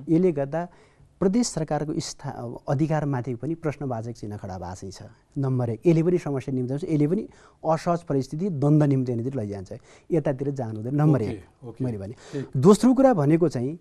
[0.10, 0.62] यसले गर्दा
[1.20, 2.30] प्रदेश सरकारको स्था
[2.70, 5.04] अधिकारमाथि पनि प्रश्नवाचक चिन्ह खडा भएको छ।
[5.38, 7.24] नम्बर एक यसले पनि समस्या निम्त्याउँछ यसले पनि
[7.64, 9.72] असहज परिस्थिति द्वन्द्व निम्त्याउनेतिर लैजान्छ।
[10.12, 12.14] यतातिर जानु हुँदैन। नम्बर एक मैले भने।
[12.56, 13.78] दोस्रो कुरा भनेको चाहिँ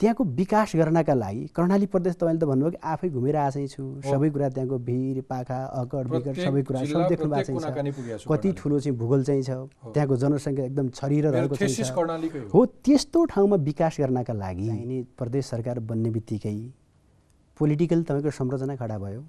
[0.00, 4.28] त्यहाँको विकास गर्नका लागि कर्णाली प्रदेश तपाईँले त भन्नुभयो कि आफै घुमेर आएकै छु सबै
[4.32, 8.80] कुरा त्यहाँको भिर पाखा अकड विकट प्रत्येक सबै कुरा सब देख्नु भएको छ। कति ठुलो
[8.80, 9.50] चाहिँ भूगोल चाहिँ छ।
[9.92, 11.92] त्यहाँको जनसङ्ख्या एकदम छरिएर रहेको छ।
[12.54, 16.56] हो। त्यस्तो ठाउँमा विकास गर्नका लागि प्रदेश सरकार बन्ने बित्तिकै
[17.60, 19.20] पोलिटिकल तपाईँको संरचना खडा भयो।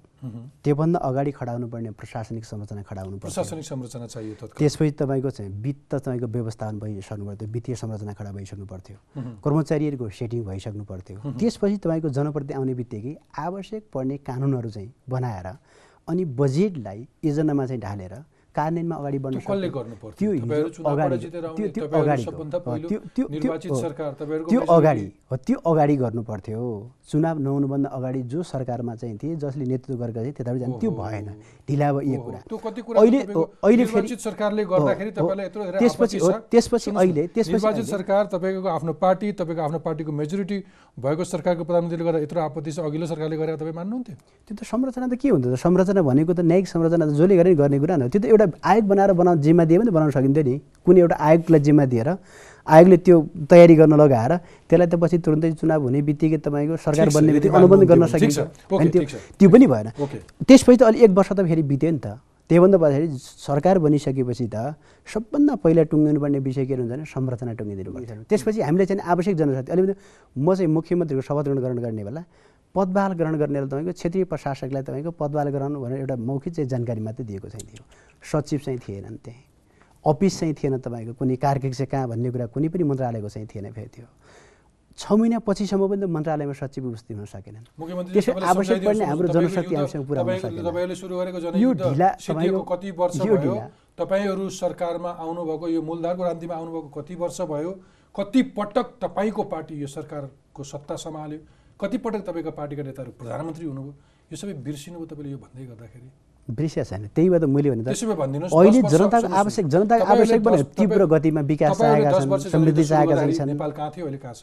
[0.64, 5.92] त्योभन्दा अगाडि खडा हुनुपर्ने प्रशासनिक संरचना खडा हुनुपर्छ प्रशासनिक संरचना चाहियो त्यसपछि तपाईँको चाहिँ वित्त
[5.94, 8.96] तपाईँको व्यवस्थापन भइसक्नु पर्थ्यो वित्तीय संरचना खडा भइसक्नु पर्थ्यो।
[9.44, 15.46] कर्मचारीहरूको सेटिङ भइसक्नु पर्थ्यो। त्यसपछि तपाईँको जनप्रति आउने बित्तिकै आवश्यक पर्ने कानुनहरू चाहिँ बनाएर
[16.08, 18.14] अनि बजेटलाई योजनामा चाहिँ ढालेर
[18.54, 20.28] कार्यान्वयनमा अगाडि बढ्न कसले गर्नु पर्थ्यो?
[20.44, 21.16] त्यो अगाडि
[24.50, 26.60] त्यो अगाडि हो त्यो अगाडि गर्नु पर्थ्यो।
[27.02, 31.26] चुनाव नहुनुभन्दा अगाडि जो सरकारमा चाहिँ थिए जसले नेतृत्व गरेका थिए त्यताबाट जाने त्यो भएन।
[31.68, 32.38] ढिला भयो यो कुरा।
[33.02, 33.20] अहिले
[33.62, 36.18] अहिले फेरि सरकारले गर्दाखेरि त्यसपछि।
[36.52, 40.58] त्यसपछि अहिले त्यसपछि सरकार तपाईँको आफ्नो पार्टी तपाईँको आफ्नो पार्टीको मेजोरिटी
[41.02, 44.16] भएको सरकारको प्रधानमन्त्रीले गर्दा यत्रो आपत्ति छ अघिल्लो सरकारले गरेर तपाईँ मान्नुहुन्थ्यो?
[44.46, 45.58] त्यो त संरचना त के हुन्छ त?
[45.58, 48.84] संरचना भनेको त न्यायिक संरचना त जसले गरे गर्ने कुरा न त्यो त एउटा आयोग
[48.86, 50.54] बनाएर बनाउ जिम्मा दिए पनि बनाउन सकिन्थ्यो नि।
[50.86, 52.08] कुनै एउटा आयोगलाई जिम्मा दिएर
[52.66, 53.16] आयोगले त्यो
[53.50, 54.32] तयारी गर्न लगाएर
[54.70, 58.38] त्यसलाई त पछि तुरन्तै चुनाव हुने बित्तिकै तपाईँको सरकार बन्ने बित्तिकै अनुबन्ध गर्न सकिन्छ।
[58.70, 58.90] अनि
[59.38, 59.88] त्यो पनि भएन।
[60.46, 64.76] त्यसपछि त अलि एक वर्ष त फेरि बित्यो नि त। त्योभन्दा पछाडि सरकार बनिसकेपछि त
[65.08, 69.34] सबभन्दा पहिला टुङ्गिनु पर्ने विषय के हुन्छ भने संरचना टुङ्गिदिनु पर्छ। त्यसपछि हामीले चाहिँ आवश्यक
[69.40, 69.94] जनशक्ति अलिकति
[70.36, 72.22] म चाहिँ मुख्यमन्त्रीको शपथ ग्रहण ग्रहण गर्ने बेला
[72.74, 77.00] पदभार ग्रहण गर्ने बेला तपाईँको क्षेत्रीय प्रशासकलाई तपाईँको पदभार ग्रहण भनेर एउटा मौखिक चाहिँ जानकारी
[77.00, 77.84] मात्रै दिएको चाहिँ थियो
[78.20, 79.51] सचिव चाहिँ थिएनन् त्यहाँ।
[80.04, 83.72] अफिस चाहिँ थिएन तपाईँको कुनै कार्यालय चाहिँ कहाँ भन्ने कुरा कुनै पनि मन्त्रालयको चाहिँ थिएन
[83.72, 84.06] फेरि त्यो।
[84.92, 87.64] छ महिना पछिसम्म पनि त मन्त्रालयमा सचिव उपस्थित हुन सकेनन्।
[88.12, 95.10] त्यसै आवश्यक पर्ने हाम्रो जनशक्ति आवश्यक पुरा हुन सकेन यो ढिला यो ढिला। तपाईँहरू सरकारमा
[95.22, 97.70] आउनुभएको यो मूलधारको रान्तिमा आउनुभएको कति वर्ष भयो?
[98.14, 101.38] कति पटक तपाईँको पार्टी यो सरकारको सत्ता सम्हाल्यो?
[101.80, 103.94] कति पटक तपाईँको पार्टीका नेताहरू प्रधानमन्त्री हुनुभयो?
[104.32, 106.08] यो सबै बिर्सिनुभयो तपाईँले यो भन्दै गर्दाखेरि।
[106.50, 111.40] बिर्सिया छैन। त्यही भएर त मैले भने अहिले जनताको आवश्यक जनताको आवश्यक भने तीव्र गतिमा
[111.46, 114.42] विकास वर्ष छन् समृद्धि गर्दाखेरि छन्। नेपाल कहाँ थियो अहिले कहाँ छ?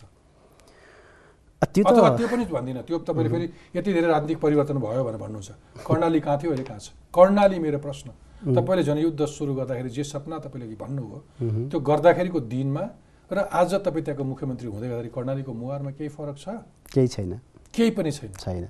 [1.59, 5.49] त्यो त त्यो पनि भन्दिनँ त्यो तपाईँले फेरि यति धेरै राजनीतिक परिवर्तन भयो भनेर भन्नुहुन्छ।
[5.83, 6.87] कर्णाली कहाँ थियो अहिले कहाँ छ?
[7.11, 8.07] कर्णाली मेरो प्रश्न।
[8.55, 12.83] तपाईँले जनयुद्ध सुरु गर्दाखेरि जे सपना तपाईँले भन्नुभयो त्यो गर्दाखेरिको दिनमा
[13.27, 16.47] र आज तपाईँ त्यहाँको मुख्यमन्त्री हुँदै गर्दाखेरि कर्णालीको मुहारमा केही फरक छ?
[16.95, 17.31] केही छैन।
[17.75, 18.65] केही पनि छैन। छैन।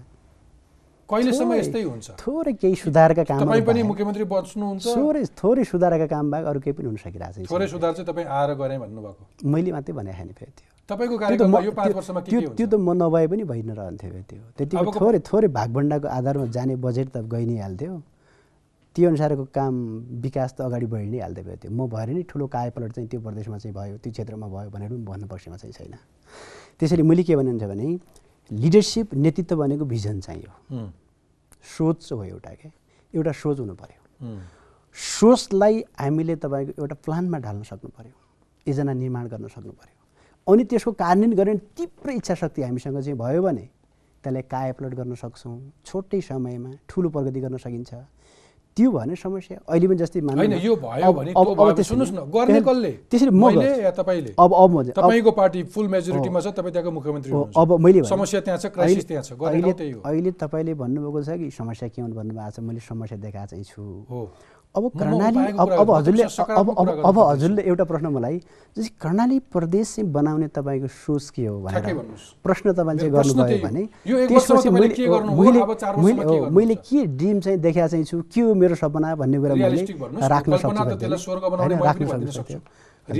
[1.09, 2.07] कहिलेसम्म थोरै- यस्तै हुन्छ?
[2.21, 4.85] थोरै केही सुधारका काम तपाईँ पनि मुख्यमन्त्री बस्नुहुन्छ?
[4.87, 8.27] थोरै थोरै सुधारका काम बाहेक अरू केही पनि हुन सकिरहेको थोरै छैन सुधार चाहिँ तपाईँ
[8.27, 12.29] आएर गरेँ भन्नुभएको। मैले मात्रै भने छैन फेरि त्यो। तपाईँको कार्यक्रममा यो पाँच वर्षमा के
[12.57, 16.07] त्यो त म नभए पनि भइ नै रहन्थ्यो फेरि त्यो। त्यतिको अबको- थोरै थोरै भागभण्डाको
[16.07, 18.01] आधारमा जाने बजेट त गइ नै हाल्थ्यो।
[18.95, 19.73] त्यो अनुसारको काम
[20.21, 23.57] विकास त अगाडि बढी नै हाल्दै त्यो। म भएर नै ठुलो कायपलट चाहिँ त्यो प्रदेशमा
[23.57, 25.93] चाहिँ भयो त्यो क्षेत्रमा भयो भनेर पनि भन्नु पक्षमा चाहिँ छैन।
[26.79, 27.99] त्यसैले मैले के भन्नुहुन्छ भने
[28.51, 30.87] लिडरसिप नेतृत्व भनेको भिजन चाहियो हुँ,
[31.77, 32.71] सोच हो एउटा क्या
[33.13, 34.37] एउटा सोच हुनु पऱ्यो
[34.95, 38.13] सोचलाई हामीले तपाईँको एउटा प्लानमा ढाल्न सक्नु पऱ्यो
[38.67, 43.41] योजना निर्माण गर्न सक्नु पऱ्यो अनि त्यसको कार्यान्वयन गर्ने तीव्र इच्छा शक्ति हामीसँग चाहिँ भयो
[43.41, 43.67] भने
[44.23, 45.57] त्यसलाई कायापलट गर्न सक्छौँ?
[45.85, 47.93] छोटै समयमा ठुलो प्रगति गर्न सकिन्छ।
[48.79, 50.19] त्यो भने समस्या अहिले पनि जस्तै
[60.07, 63.83] अहिले- तपाईँले भन्नुभएको छ कि समस्या के हुनु भन्नुभएको छ मैले समस्या देखाएको चाहिँ छु।
[64.77, 68.37] अब कर्णाली अब अब हजुरले अब अब अब हजुरले एउटा प्रश्न मलाई
[68.77, 71.95] जस्तै कर्णाली प्रदेश चाहिँ बनाउने तपाईँको सोच के हो भनेर।
[72.45, 73.81] प्रश्न तपाईँले चाहिँ गर्नुभयो। भने
[74.29, 74.87] त्यसपछि मैले
[76.05, 79.89] मैले मैले के ड्रिम चाहिँ देखाएको चाहिँ छु के हो मेरो सपना भन्ने कुरा मैले
[80.29, 80.69] राख्न सक्छु
[83.09, 83.17] अब?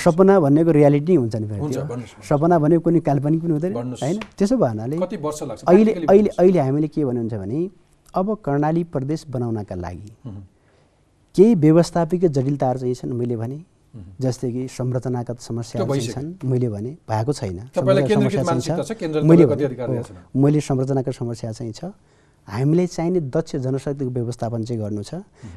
[0.00, 1.46] सपना भनेको रियालिटी हुन्छ नि।
[2.24, 7.04] सपना भनेको कुनै काल्पनिक पनि हुँदैन। होइन त्यसो वर्ष लाग्छ अहिले अहिले। अहिले हामीले के
[7.04, 7.68] भन्नुहुन्छ भने
[8.14, 10.12] अब कर्णाली प्रदेश बनाउनका लागि
[11.34, 13.58] केही व्यवस्थापिक जटिलताहरू चाहिँ छन् मैले भने
[14.20, 17.58] जस्तै कि संरचनागत समस्याहरू। छन् मैले भने भएको छैन।
[19.24, 19.44] मैले?
[20.34, 21.84] मैले संरचनाको समस्या चाहिँ छ।
[22.48, 25.14] हामीलाई चाहिने दक्ष जनशक्तिको व्यवस्थापन चाहिँ गर्नु छ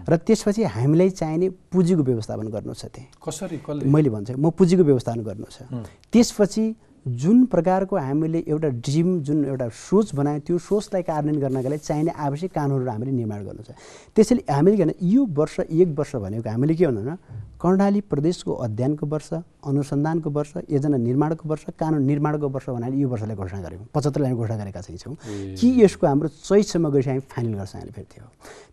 [0.09, 3.57] र त्यसपछि हामीलाई चाहिने पुँजीको व्यवस्थापन गर्नु छ त्यहाँ। कसरी
[3.89, 5.65] मैले भन्छु म पुँजीको व्यवस्थापन गर्नु छ।
[6.13, 6.63] त्यसपछि
[7.05, 12.11] जुन प्रकारको हामीले एउटा ड्रिम जुन एउटा सोच बनायो त्यो सोचलाई कार्यान्वयन गर्नका लागि चाहिने
[12.17, 13.77] आवश्यक कानुनहरू हामीले निर्माण गर्नु छ।
[14.15, 17.15] त्यसैले हामीले के यो वर्ष एक वर्ष भनेको हामीले के भन्नु भने
[17.61, 19.29] कर्णाली प्रदेशको अध्ययनको वर्ष
[19.65, 24.41] अनुसन्धानको वर्ष योजना निर्माणको वर्ष कानुन निर्माणको वर्ष भनेर यो वर्षलाई घोषणा गऱ्यौँ पचहत्तरलाई हामी
[24.41, 28.25] घोषणा गरेका छौँ। ए। कि यसको हाम्रो चैतसम्म गएपछि हामी फाइनल गर्छौँ हामीले फेरि त्यो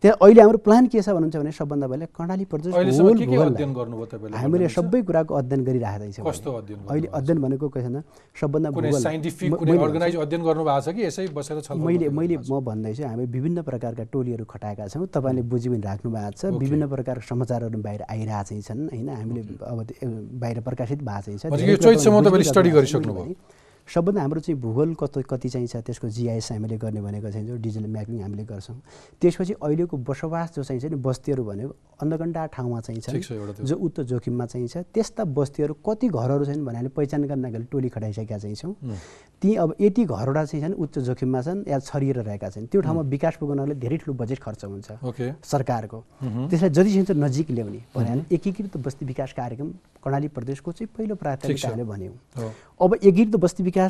[0.02, 2.72] त्यहाँ अहिले हाम्रो प्लान के छ भन्नुहुन्छ भने सबभन्दा पहिला कर्णाली प्रदेश
[4.40, 4.68] हामीले?
[4.68, 6.24] सबै कुराको अध्ययन गरिरहेको छौँ
[6.90, 8.02] अहिले अध्ययन भनेको के छैन
[8.40, 12.36] सबभन्दा कुनै साइन्टिफिक कुनै अर्गनाइज अध्ययन गर्नु भएको छ कि यसै बसेर छलफल मैले मैले
[12.36, 16.42] गर्नुभएको म भन्दैछु हामी विभिन्न प्रकारका टोलीहरू खटाएका छौँ। तपाईँले बुझि पनि राख्नु भएको छ।
[16.56, 19.08] विभिन्न प्रकारका समाचारहरू बाहिर आइरहेको चाहिँ छन् होइन?
[19.08, 19.78] हामीले अब
[20.40, 21.52] बाहिर प्रकाशित भएको चाहिँ छ।
[23.92, 27.56] भने, सबभन्दा हाम्रो चाहिँ भूगोल कति चाहिँ छ त्यसको जिआइएस हामीले गर्ने भनेको चाहिँ जो
[27.60, 28.76] डिजिटल म्यापिङ हामीले गर्छौँ।
[29.20, 33.32] त्यसपछि अहिलेको बसोबास जो चाहिँ छ नि बस्तीहरू भनेको अन्धकण्डा ठाउँमा चाहिँ ठिक छ, छ
[33.32, 37.48] एउटा त्यो। जो उच्च जोखिममा चाहिँ छ त्यस्ता बस्तीहरू कति घरहरू छन् भन्नाले पहिचान गर्नका
[37.52, 38.74] लागि टोली खटाइसकेका चाहिँ छौँ।
[39.42, 43.02] ती अब यति घरवटा चाहिँ छन् उच्च जोखिममा छन् या छरिएर रहेका छन्। त्यो ठाउँमा
[43.12, 44.88] विकास पुगाउनले धेरै ठुलो बजेट खर्च हुन्छ
[45.44, 45.98] सरकारको।
[46.50, 49.68] त्यसलाई जति सक्छ नजिक ल्याउने भने एकीकृत बस्ती विकास कार्यक्रम
[50.02, 52.14] कर्णाली प्रदेशको चाहिँ पहिलो प्राथमिकता हामीले भन्यौँ।
[52.82, 53.81] अब एकीकृत बस्ती विकास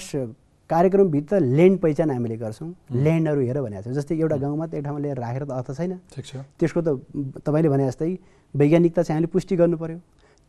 [0.71, 5.01] कार्यक्रमभित्र ल्यान्ड पहिचान हामीले गर्छौँ। ल्यान्डहरू हेर भनेको छ। जस्तै एउटा गाउँमा त एक ठाउँमा
[5.01, 5.93] ल्याएर राखेर त अर्थ छैन।
[6.59, 6.89] त्यसको त
[7.45, 8.11] तपाईँले भने जस्तै
[8.55, 9.99] वैज्ञानिकता चाहिँ हामीले पुष्टि गर्नु पर्यो।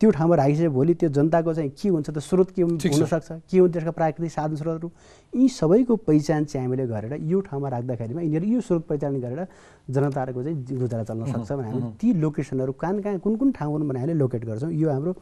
[0.02, 3.72] त्यो ठाउँमा राखिसके भोलि त्यो जनताको चाहिँ के हुन्छ त स्रोत के। हुनसक्छ के हुन्
[3.72, 4.90] त्यसका प्राकृतिक साधन स्रोतहरू
[5.34, 9.48] यी सबैको पहिचान चाहिँ हामीले गरेर यो ठाउँमा राख्दाखेरिमा यिनीहरू यो स्रोत पहिचान गरेर
[9.90, 13.88] जनताहरूको चाहिँ गुजारा चल्न सक्छ भने हामी ती लोकेसनहरू कहाँ कहाँ कुन कुन ठाउँ हुन्
[13.88, 15.14] भने हामीले लोकेट गर्छौँ। यो हाम्रो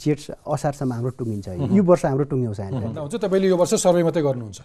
[0.00, 4.22] जेठ असारसम्म हाम्रो टुङ्गिन्छ। यो वर्ष हाम्रो टुङ्ग्याउँछ हामीले हुन्छ तपाईँले यो वर्ष सर्वे मात्रै
[4.22, 4.60] गर्नुहुन्छ।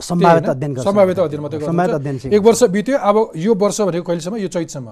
[0.00, 3.80] सम्भावित अध्ययन सम्भावित अध्ययन मात्रै सम्भावित गर्नुहुन्छ अध्ययन चाहिँ एक वर्ष बित्यो अब यो वर्ष
[3.80, 4.36] भनेको कहिलेसम्म?
[4.36, 4.88] यो चैतसम्म।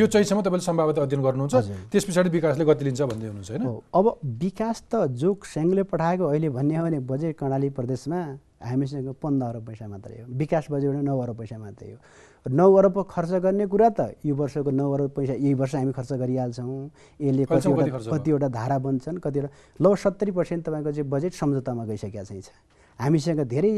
[0.00, 1.54] यो चैतसम्म तपाईँले सम्भावित अध्ययन गर्नुहुन्छ।
[1.90, 3.64] त्यस पछाडि विकासले गति लिन्छ भन्दै हुनुहुन्छ होइन?
[3.94, 4.06] अब
[4.42, 8.20] विकास त जो सेङ्गले पठाएको अहिले भन्ने हो भने बजेट कर्णाली प्रदेशमा
[8.60, 11.98] हामीसँग पन्ध्र अरब पैसा मात्रै हो। विकास बजेट नौ अरब पैसा मात्रै हो।
[12.46, 16.12] नौ अरब खर्च गर्ने कुरा त यो वर्षको नौ अरब पैसा यही वर्ष हामी खर्च
[16.12, 17.98] गरिहाल्छौँ। यसले कतिवटा?
[18.12, 19.48] कतिवटा धारा बन्छन् कतिवटा
[19.80, 22.50] ल सत्तरी पर्सेन्ट तपाईँको चाहिँ बजेट सम्झौतामा गइसकेका चाहिँ छ।
[23.00, 23.72] हामीसँग धेरै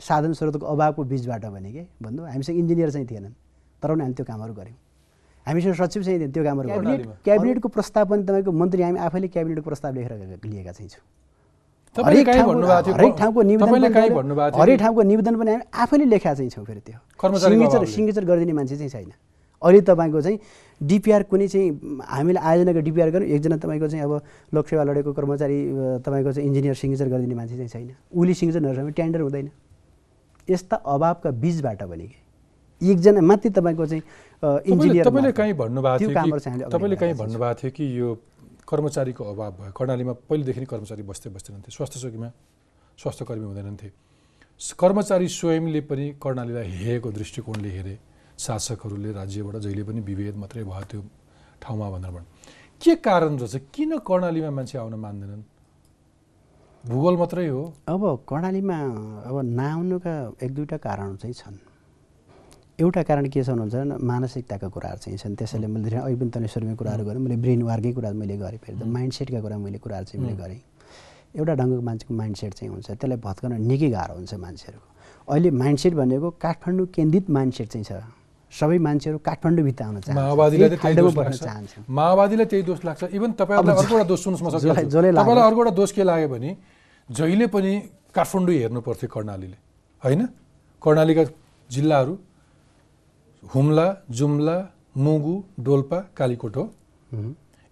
[0.00, 1.82] साधन स्रोतको अभावको बिचबाट भने के?
[2.02, 3.32] भन्नु हामीसँग इन्जिनियर चाहिँ थिएनन्
[3.82, 4.76] तर पनि हामी त्यो कामहरू गऱ्यौँ
[5.46, 9.64] हामीसँग सचिव चाहिँ थिएन त्यो कामहरू गऱ्यौँ। क्याबिनेटको प्रस्ताव पनि तपाईँको मन्त्री हामी आफैले क्याबिनेटको
[9.64, 10.12] प्रस्ताव लेखेर
[10.44, 11.04] लिएका चाहिँ छौँ।
[11.96, 12.26] हरेक
[13.18, 13.70] ठाउँको- निवेदन
[14.60, 16.98] हरेक ठाउँको निवेदन पनि हामी आफैले लेखा चाहिँ छौँ फेरि त्यो।
[17.50, 19.12] सिग्नेचर। सिग्नेचर गरिदिने मान्छे चाहिँ छैन।
[19.62, 20.38] अहिले तपाईँको चाहिँ
[20.80, 21.68] डिपिआर कुनै चाहिँ
[22.06, 24.12] हामीले आयोजनाको डिपिआर गर्नु एकजना तपाईँको चाहिँ अब
[24.54, 25.58] लोकसेवा लडेको कर्मचारी
[26.06, 29.50] तपाईँको चाहिँ इन्जिनियर सिग्नेचर गरिदिने मान्छे चाहिँ छैन। उसले सिग्नेचर नगरेसम्म टेन्डर हुँदैन।
[30.48, 34.02] यस्ता अभावका बिचबाट भने कि एकजना मात्रै तपाईँको चाहिँ
[34.70, 38.08] इन्जिनियर तपाईँले कहीँ भन्नुभएको थियो तपाईँले कहीँ। भन्नुभएको थियो कि यो
[38.68, 39.72] कर्मचारीको अभाव भयो?
[39.74, 42.28] कर्णालीमा पहिलेदेखि नै कर्मचारी बस्दै बस्दैनथे स्वास्थ्य चौकीमा
[42.98, 43.88] स्वास्थ्य कर्मी हुँदैनथे
[44.60, 48.07] स- कर्मचारी स्वयंले पनि कर्णालीलाई हेरेको दृष्टिकोणले हेरे।
[48.38, 51.00] शासकहरूले राज्यबाट जहिले पनि विभेद मात्रै भयो त्यो
[51.62, 52.26] ठाउँमा भनेर भन्।
[52.80, 53.54] के कारण रहेछ?
[53.74, 55.42] किन कर्णालीमा मान्छे आउन मान्दैनन्?
[56.84, 58.78] भूगोल मात्रै हो। अब कर्णालीमा
[59.28, 61.56] अब नआउनुका एक दुईवटा कारणहरू चाहिँ छन्।
[62.78, 67.04] एउटा कारण के छ भन्नुहुन्छ भने मानसिकताका कुराहरू चाहिँ छन्। त्यसैले मैले धेरै सुरुमै कुराहरू
[67.04, 70.36] गरेँ। मैले ब्रेन वार्कै कुरा मैले गरेँ फेरि माइन्ड सेटका कुरा मैले कुराहरू चाहिँ मैले
[70.38, 70.60] गरेँ।
[71.34, 74.88] एउटा ढङ्गको मान्छेको माइन्ड सेट चाहिँ हुन्छ। त्यसलाई भत्काउन निकै गाह्रो हुन्छ मान्छेहरूको।
[75.34, 77.92] अहिले माइन्ड सेट भनेको काठमाडौँ केन्द्रित माइन्ड सेट चाहिँ छ।
[78.48, 83.02] सबै मान्छेहरू काठमाडौँभित्र आउन चाहन्छ। माओवादीलाई त्यही दोष बस्न लाग्छ। चाहन्छ। माओवादीलाई त्यही दोष लाग्छ।
[83.12, 86.50] इभन तपाईँहरूलाई अर्को एउटा दोष सुन्नुहोस् म। तपाईँलाई अर्को एउटा दोष के लाग्यो भने
[87.08, 87.72] जहिले पनि
[88.14, 89.56] काठमाडौँ हेर्नु पर्थ्यो कर्णालीले।
[90.02, 90.20] होइन?
[90.82, 91.22] कर्णालीका
[91.70, 92.14] जिल्लाहरू
[93.42, 94.56] हुम्ला जुम्ला
[94.96, 96.64] मुगु डोल्पा कालीकोट हो।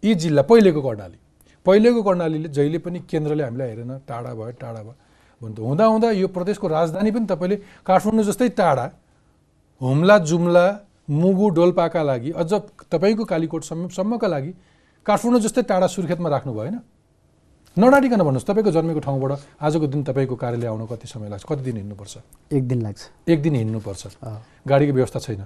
[0.03, 1.19] यी जिल्ला पहिलेको कर्णाली।
[1.67, 4.95] पहिलेको कर्णालीले जहिले पनि केन्द्रले हामीलाई हेरेन टाढा भयो टाढा भयो।
[5.41, 8.87] भन्थ्यो। हुँदा हुँदा यो प्रदेशको राजधानी पनि तपाईँले काठमाडौँ जस्तै टाढा
[9.81, 10.67] हुम्ला जुम्ला
[11.11, 12.53] मुगु डोल्पाका लागि अझ
[12.91, 14.53] तपाईँको कालीकोटसम्म सम्मका लागि
[15.07, 16.77] काठमाडौँ जस्तै टाढा सुर्खेतमा राख्नु भएन
[17.77, 21.45] नडाँटिकन भन्नुहोस् तपाईँको जन्मेको ठाउँबाट आजको दिन तपाईँको कार्यालय आउन कति समय लाग्छ?
[21.45, 22.17] कति दिन हिँड्नुपर्छ?
[22.53, 24.03] एक दिन लाग्छ। एक दिन हिँड्नुपर्छ।
[24.69, 25.45] गाडीको व्यवस्था छैन?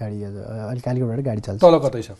[0.00, 2.10] गाडी अहिले कालीकोटबाट गाडी चल्छ। तल कतै छ?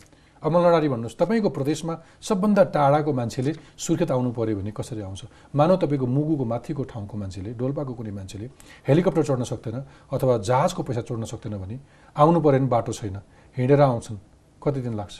[0.43, 5.21] अब नडाँडी भन्नुहोस् तपाईँको प्रदेशमा सबभन्दा टाढाको मान्छेले सुर्खेत आउनु पऱ्यो भने कसरी आउँछ?
[5.55, 8.47] मानव तपाईँको मुगुको माथिको ठाउँको मान्छेले डोल्पाको कुनै मान्छेले
[8.87, 9.77] हेलिकप्टर चढ्न सक्दैन
[10.13, 11.79] अथवा जहाजको पैसा चढ्न सक्दैन भने
[12.15, 13.17] आउनु पऱ्यो भने बाटो छैन।
[13.57, 14.17] हिँडेर आउँछन्।
[14.61, 15.15] कति दिन लाग्छ?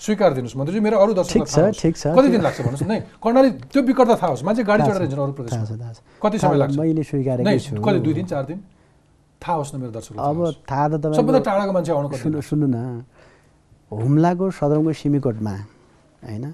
[0.00, 1.42] स्वीकार दिनुहोस् मन्त्रीजी मेरो अरू दर्शक।
[2.16, 2.88] कति दिन लाग्छ भन्नुहोस्?
[2.90, 5.92] न कर्णाली त्यो विकटता थाहा होस्। मान्छे गाडी चढेर हिँड्छन् अरू प्रदेशमा।
[6.22, 6.76] कति समय लाग्छ?
[6.78, 8.58] मैले कति दुई दिन चार दिन?
[9.42, 10.38] थाहा होस् न मेरो दर्शक अब
[10.70, 13.04] थाहा त सबभन्दा टाढाको मान्छे आउनु सुन्नु न।
[13.90, 15.54] हुम्लाको सदरमुकाम सिमीकोटमा
[16.24, 16.44] होइन?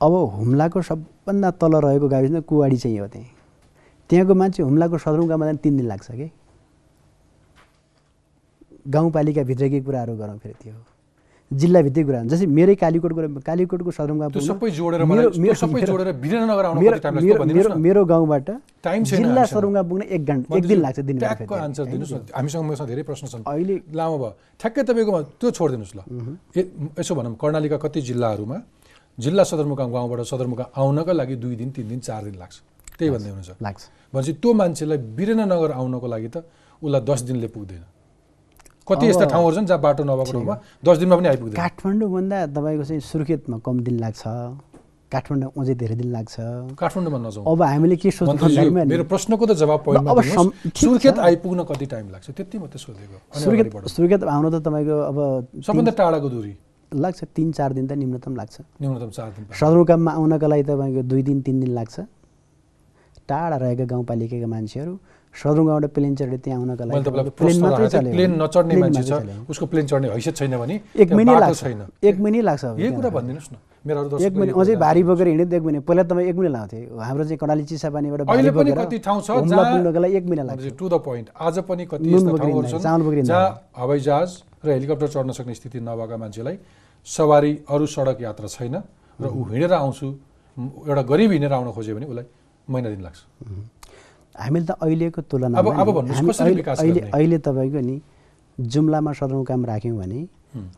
[0.00, 3.30] अब हुम्लाको सबभन्दा तल रहेको गाविस कुवाडी चाहिँ हो त्यहीँ।
[4.10, 6.30] त्यहाँको मान्छे हुम्लाको सदरमुकाममा जान तिन दिन लाग्छ कि?
[8.88, 10.97] गाउँपालिकाभित्रकै कुराहरू गरौँ फेरि त्यो।
[11.52, 13.90] जिल्लाभित्तिक कुरा हुन्छ। जस्तै मेरै कालीकोटको कालीकोटको
[14.70, 15.32] जोडेर मेरो-
[18.04, 18.50] गाउँबाट
[19.02, 21.18] जिल्ला। सदरमुकाम पुग्न एक घन्टा एक दिन लाग्छ दिन
[21.56, 25.96] आन्सर दिनुहोस् न। हामीसँग मसँग धेरै प्रश्न छन्। अहिले लामो भयो। ठ्याक्कै तपाईँकोमा त्यो छोडिदिनुहोस्
[25.96, 26.00] ल।
[27.00, 28.62] यसो भनौँ कर्णालीका कति जिल्लाहरूमा
[29.18, 32.56] जिल्ला सदरमुकाम गाउँबाट सदरमुकाम आउनका लागि दुई दिन तिन दिन चार दिन लाग्छ।
[32.98, 33.80] त्यही भन्दै हुनुहुन्छ। लाग्छ।
[34.14, 36.36] भनेपछि त्यो मान्छेलाई वीरेन्द्रनगर आउनको लागि त
[36.82, 37.84] उसलाई दस दिनले पुग्दैन।
[38.88, 41.58] कति यस्ता ठाउँहरू छन् जहाँ बाटो नभएको ठाउँमा दस दिनमा पनि आइपुग्दैन?
[41.60, 44.22] काठमाडौँभन्दा तपाईँको चाहिँ सुर्खेतमा कम दिन लाग्छ।
[45.12, 46.36] काठमाडौँ अझै धेरै दिन लाग्छ।
[46.76, 50.20] काठमाडौँमा नजाउँ। अब हामीले के सोच्नु मेरो प्रश्नको त जवाब अब
[50.76, 52.26] सुर्खेत। आइपुग्न कति टाइम लाग्छ?
[52.36, 55.18] त्यति मात्रै सोधेको। सुर्खेत। सुर्खेत आउन त तपाईँको अब
[55.64, 56.52] सबभन्दा टाढाको दूरी?
[56.92, 61.22] लाग्छ तिन चार दिन त न्यूनतम लाग्छ। न्यूनतम चार दिन। सदरमुकाममा आउनका लागि तपाईँको दुई
[61.22, 61.96] दिन तिन दिन लाग्छ।
[63.28, 64.92] टाढा रहेका गाउँपालिकाका मान्छेहरू
[65.38, 69.12] सदरमुकामबाट प्लेन चढेर त्यहाँ आउनका लागि प्लेन मात्रै चल्यो प्लेन नचढ्ने मान्छे छ।
[69.46, 73.10] उसको प्लेन चढ्ने हैसियत छैन भने एक महिनै लाग्छ। छैन। एक महिनै लाग्छ यही कुरा।
[73.16, 76.52] भनिदिनुहोस् न। मेरो एक महिना अझै भारी। बोकेर हिँड्यो एक महिना पहिला तपाईँ एक महिना
[76.58, 80.74] लाउँथे। हाम्रो चाहिँ कर्णाली चिसापानीबाट अहिले पनि कति ठाउँ छ पुग्नको लागि एक महिना लाग्छ।
[80.74, 83.48] टु द पोइन्ट आज पनि कति यस्ता ठाउँहरू छन्। जहाँ
[83.78, 86.56] हवाई जहाज र हेलिकप्टर चढ्न सक्ने स्थिति नभएका मान्छेलाई
[87.06, 88.74] सवारी अरू सडक यात्रा छैन
[89.22, 90.06] र ऊ हिँडेर आउँछु।
[90.82, 92.26] एउटा गरिब हिँडेर आउन खोज्यो भने उसलाई
[92.66, 93.18] महिना दिन लाग्छ।
[94.38, 95.58] हामीले त अहिलेको तुलनामा
[97.12, 98.00] अहिले- तपाईँको नि
[98.58, 100.20] जुम्लामा सदरमुकाम राख्यौँ भने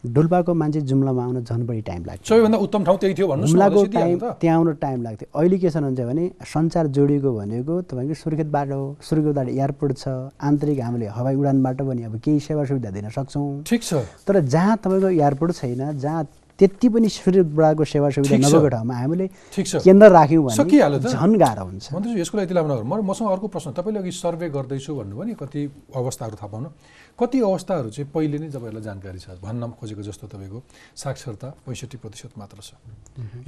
[0.05, 4.18] डोल्पाको मान्छे जुम्लामा आउन झन् बढी टाइम लाग्छ। सबैभन्दा उत्तम ठाउँ त्यही थियो सिधिहाल्नु टाइम।
[4.40, 8.96] त्यहाँ आउन टाइम लाग्थ्यो। अहिले के छ भन्छ भने सञ्चार जोडिएको भनेको तपाईँको सुर्खेतबाट हो।
[9.01, 10.09] सुर्खेतबाट एयरपोर्ट छ
[10.42, 13.94] आन्तरिक हामीले हवाई उडानबाट पनि अब केही सेवा सुविधा दिन सक्छौँ। ठिक छ।
[14.27, 16.23] तर जहाँ तपाईँको एयरपोर्ट छैन जहाँ
[16.61, 21.87] त्यति पनि सुर्खेतबाटको सेवा सुविधा। नभएको ठाउँमा हामीले केन्द्र राख्यौँ भने। झन् गाह्रो हुन्छ।
[22.20, 25.61] यसको लागि म मसँग अर्को प्रश्न तपाईँले अघि सर्वे गर्दैछु भन्नुभयो नि कति
[25.96, 26.68] अवस्थाहरू थाहा पाउनु।
[27.16, 29.40] कति अवस्थाहरू चाहिँ पहिले नै तपाईँहरूलाई जानकारी छ?
[29.40, 30.59] भन्न खोजेको जस्तो तपाईँको
[30.96, 32.77] साक्षरता पैँसठी प्रतिशत मात्र छ।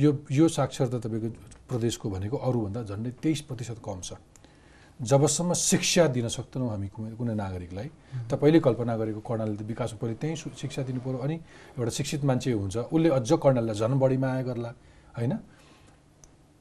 [0.00, 1.28] यो यो साक्षरता तपाईँको
[1.68, 4.16] प्रदेशको भनेको अरूभन्दा झन्डै तेइस प्रतिशत कम छ।
[5.02, 7.88] जबसम्म शिक्षा दिन सक्दैनौँ हामी कुनै कुनै नागरिकलाई।
[8.30, 11.36] तपाईँले कल्पना गरेको कर्णालीले त विकासमा पहिले त्यहीँ शिक्षा दिनु पऱ्यो। अनि
[11.78, 14.70] एउटा शिक्षित मान्छे हुन्छ उसले अझ कर्णालीलाई झन् बढी माया गर्ला
[15.18, 15.32] होइन?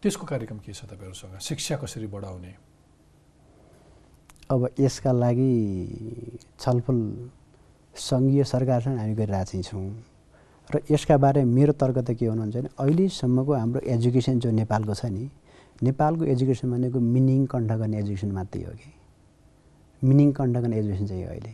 [0.01, 1.37] त्यसको कार्यक्रम के छ तपाईँहरूसँग?
[1.37, 2.53] शिक्षा कसरी बढाउने?
[4.49, 5.53] अब यसका लागि
[6.59, 6.97] छलफल
[7.95, 9.89] सङ्घीय सरकारसँग हामी गरिरहेको छौँ।
[10.69, 15.05] र यसका बारे मेरो तर्क त के हुनुहुन्छ भने अहिलेसम्मको हाम्रो एजुकेसन जो नेपालको छ
[15.13, 15.29] नि
[15.83, 18.91] नेपालको एजुकेसन भनेको मिनिङ कण्ठ गर्ने एजुकेसन मात्रै हो कि?
[20.01, 21.53] मिनिङ कण्ठ गर्ने एजुकेसन चाहिँ अहिले।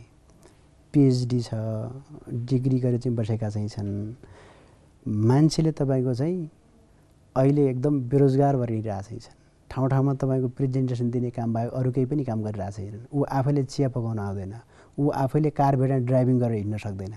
[0.92, 1.54] पिएचडी छ
[2.48, 4.14] डिग्री गरेर चाहिँ बसेका चाहिँ छन्।
[5.06, 6.50] मान्छेले तपाईँको चाहिँ
[7.36, 9.36] अहिले एकदम बेरोजगार भएर चाहिँ छन्।
[9.70, 13.62] ठाउँ ठाउँमा तपाईँको प्रेजेन्टेसन दिने काम बाहेक अरू केही पनि काम गरिरहेको छैनन्। ऊ आफैले
[13.64, 14.54] चिया पकाउन आउँदैन।
[14.98, 17.14] ऊ आफैले कार भेडा ड्राइभिङ गरेर हिँड्न सक्दैन।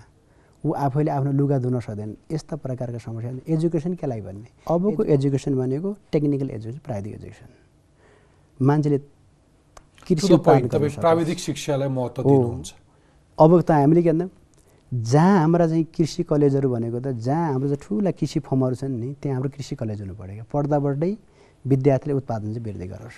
[0.65, 4.47] ऊ आफैले आफ्नो लुगा धुन सक्दैन यस्ता प्रकारका समस्या एजुकेसन केलाई भन्ने?
[4.69, 7.50] अबको एजुकेसन भनेको टेक्निकल एजुकेसन प्राविधिक एजुकेसन।
[8.60, 8.97] मान्छेले
[10.06, 12.74] कृषि। प्राविधिक शिक्षालाई महत्त्व। दिनुहुन्छ।
[13.38, 14.28] अब त हामीले के भन्दा
[14.91, 19.10] जहाँ हाम्रा चाहिँ कृषि कलेजहरू भनेको त जहाँ हाम्रो चाहिँ ठुला कृषि फर्महरू छन् नि
[19.17, 21.12] त्यहाँ हाम्रो कृषि कलेज हुनु पऱ्यो पढ्दाबाटै
[21.65, 23.17] विद्यार्थीले उत्पादन चाहिँ वृद्धि गरोस्।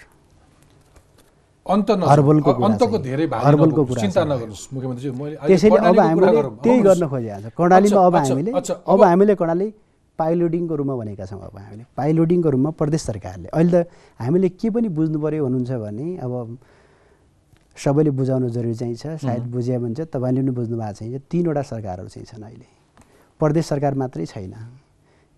[1.64, 4.68] अन्त। हर्बलको अन्तको। धेरै हर्बलको कुरा चिन्ता नगर्नुहोस्
[5.48, 9.68] त्यसैले अब हामीले। त्यही। गर्न खोजिरहेको छ। कर्णालीमा अब हामीले अब हामीले कर्णाली
[10.20, 13.88] पाइलोडिङको रूपमा भनेका छौँ। अब हामीले पाइलोडिङको रूपमा प्रदेश सरकारले। अहिले त
[14.20, 16.34] हामीले के पनि बुझ्नु पऱ्यो भन्नुहुन्छ भने अब
[17.74, 21.62] सबैले बुझाउनु जरुरी चाहिँ छ। सायद बुझ्यो भने चाहिँ तपाईँले पनि बुझ्नु भएको चाहिँ तिनवटा
[21.64, 22.68] सरकारहरू चाहिँ छन् अहिले।
[23.40, 24.54] प्रदेश सरकार मात्रै छैन।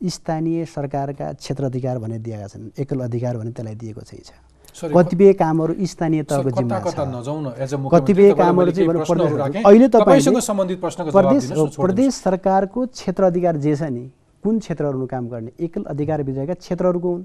[0.01, 4.31] स्थानीय सरकारका क्षेत्र अधिकार भनेर दिएका छन्। एकल अधिकार भने त्यसलाई दिएको चाहिँ छ।
[4.75, 7.73] कतिपय कामहरू स्थानीय तहको जिम्मा छ?
[7.93, 10.37] कतिपय कामहरू चाहिँ अहिले तपाईँसँग
[11.79, 14.03] प्रदेश सरकारको क्षेत्र अधिकार जे छ नि
[14.43, 15.51] कुन क्षेत्रहरूमा काम गर्ने?
[15.59, 17.23] एकल अधिकार भित्रका क्षेत्रहरूको हुन्।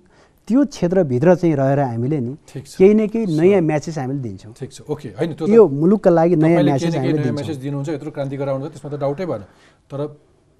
[0.48, 4.80] त्यो क्षेत्रभित्र चाहिँ रहेर हामीले नि। केही न केही नयाँ म्यासेज हामीले दिन्छौँ। ठिक छ।
[4.88, 9.00] ओके होइन यो मुलुकका लागि नयाँ म्यासेज हामीले मेसेज दिनुहुन्छ यत्रो क्रान्ति गराउनुहुन्छ त्यसमा त
[9.00, 9.42] डाउटै भएन।
[9.90, 10.00] तर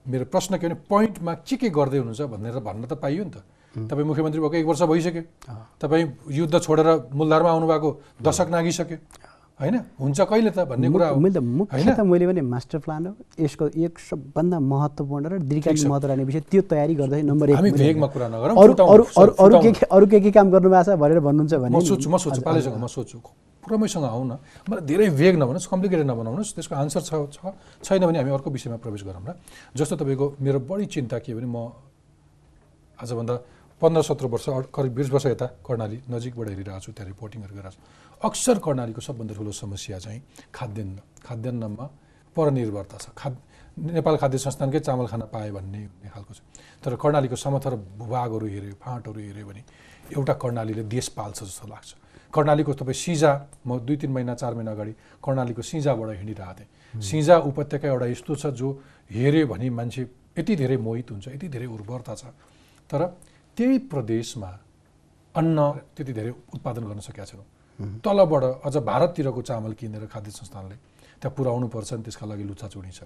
[0.05, 3.37] मेरो प्रश्न के भने पोइन्टमा के के गर्दै हुनुहुन्छ भनेर भन्न त पाइयो नि त।
[3.71, 5.23] तपाईँ मुख्यमन्त्री भएको एक वर्ष भइसक्यो।
[5.79, 8.99] तपाईँ युद्ध छोडेर मूलधारमा आउनुभएको दशक नागिसक्यो।
[9.61, 9.77] होइन?
[10.01, 11.55] हुन्छ कहिले त भन्ने कुरा हो। मैले त होइन?
[11.55, 16.25] मुख्य त मैले भने मास्टर प्लान हो। यसको एक सबभन्दा महत्त्वपूर्ण र दीर्घकालीन महत्त्व राख्ने
[16.25, 19.33] विषय त्यो तयारी गर्दै नम्बर एक हामी भेगमा कुरा नगरौँ अरू फुटाउँ, अरू सर, अरू
[19.39, 22.09] अरू के। के अरू के के काम गर्नु भएको छ भनेर भन्नुहुन्छ भने म सोध्छु
[22.11, 23.19] म सोध्छु पालेसँग म सोध्छु
[23.61, 24.33] पुरमैसँग आउँ न
[24.65, 27.39] मलाई धेरै वेग नभन्नुहोस् कम्प्लिकेटेड नबनाउनुहोस् त्यसको आन्सर छ छ
[27.85, 29.37] छैन भने हामी अर्को विषयमा प्रवेश गरौँ ल
[29.77, 31.69] जस्तो तपाईँको मेरो बढी चिन्ता के भने म
[32.97, 33.35] आजभन्दा
[33.81, 38.29] पन्ध्र सत्र वर्ष करिब बिस वर्ष यता कर्णाली नजिकबाट हेरिरहेको छु त्यहाँ रिपोर्टिङहरू गरिरहेको छु।
[38.29, 40.21] अक्सर कर्णालीको सबभन्दा ठुलो समस्या चाहिँ
[40.53, 41.87] खाद्यान्न खाद्यान्नमा
[42.37, 43.37] परनिर्भरता छ। खाद
[43.81, 46.41] नेपाल खाद्य संस्थानकै चामल खान पाएँ भन्ने भन्ने खालको छ।
[46.85, 49.63] तर कर्णालीको समथर भूभागहरू हेऱ्यो फाँटहरू हेऱ्यो भने
[50.13, 51.91] एउटा कर्णालीले देश पाल्छ जस्तो लाग्छ।
[52.35, 53.33] कर्णालीको तपाईँ सिजा
[53.67, 54.93] म दुई तिन महिना चार महिना अगाडि
[55.25, 58.69] कर्णालीको सिजाबाट हिँडिरहेको थिएँ। सिजा उपत्यका एउटा यस्तो छ जो
[59.09, 60.03] हेऱ्यो भने मान्छे
[60.37, 62.25] यति धेरै मोहित हुन्छ यति धेरै उर्वरता छ।
[62.91, 63.01] तर
[63.61, 64.51] त्यही प्रदेशमा
[65.35, 65.59] अन्न
[65.97, 70.77] त्यति धेरै उत्पादन गर्न सकेका छैनौँ। तलबाट अझ भारततिरको चामल किनेर खाद्य संस्थानले
[71.21, 73.05] त्यहाँ पुर्याउनु पर्छ नि त्यसका लागि लुचाचुडी छ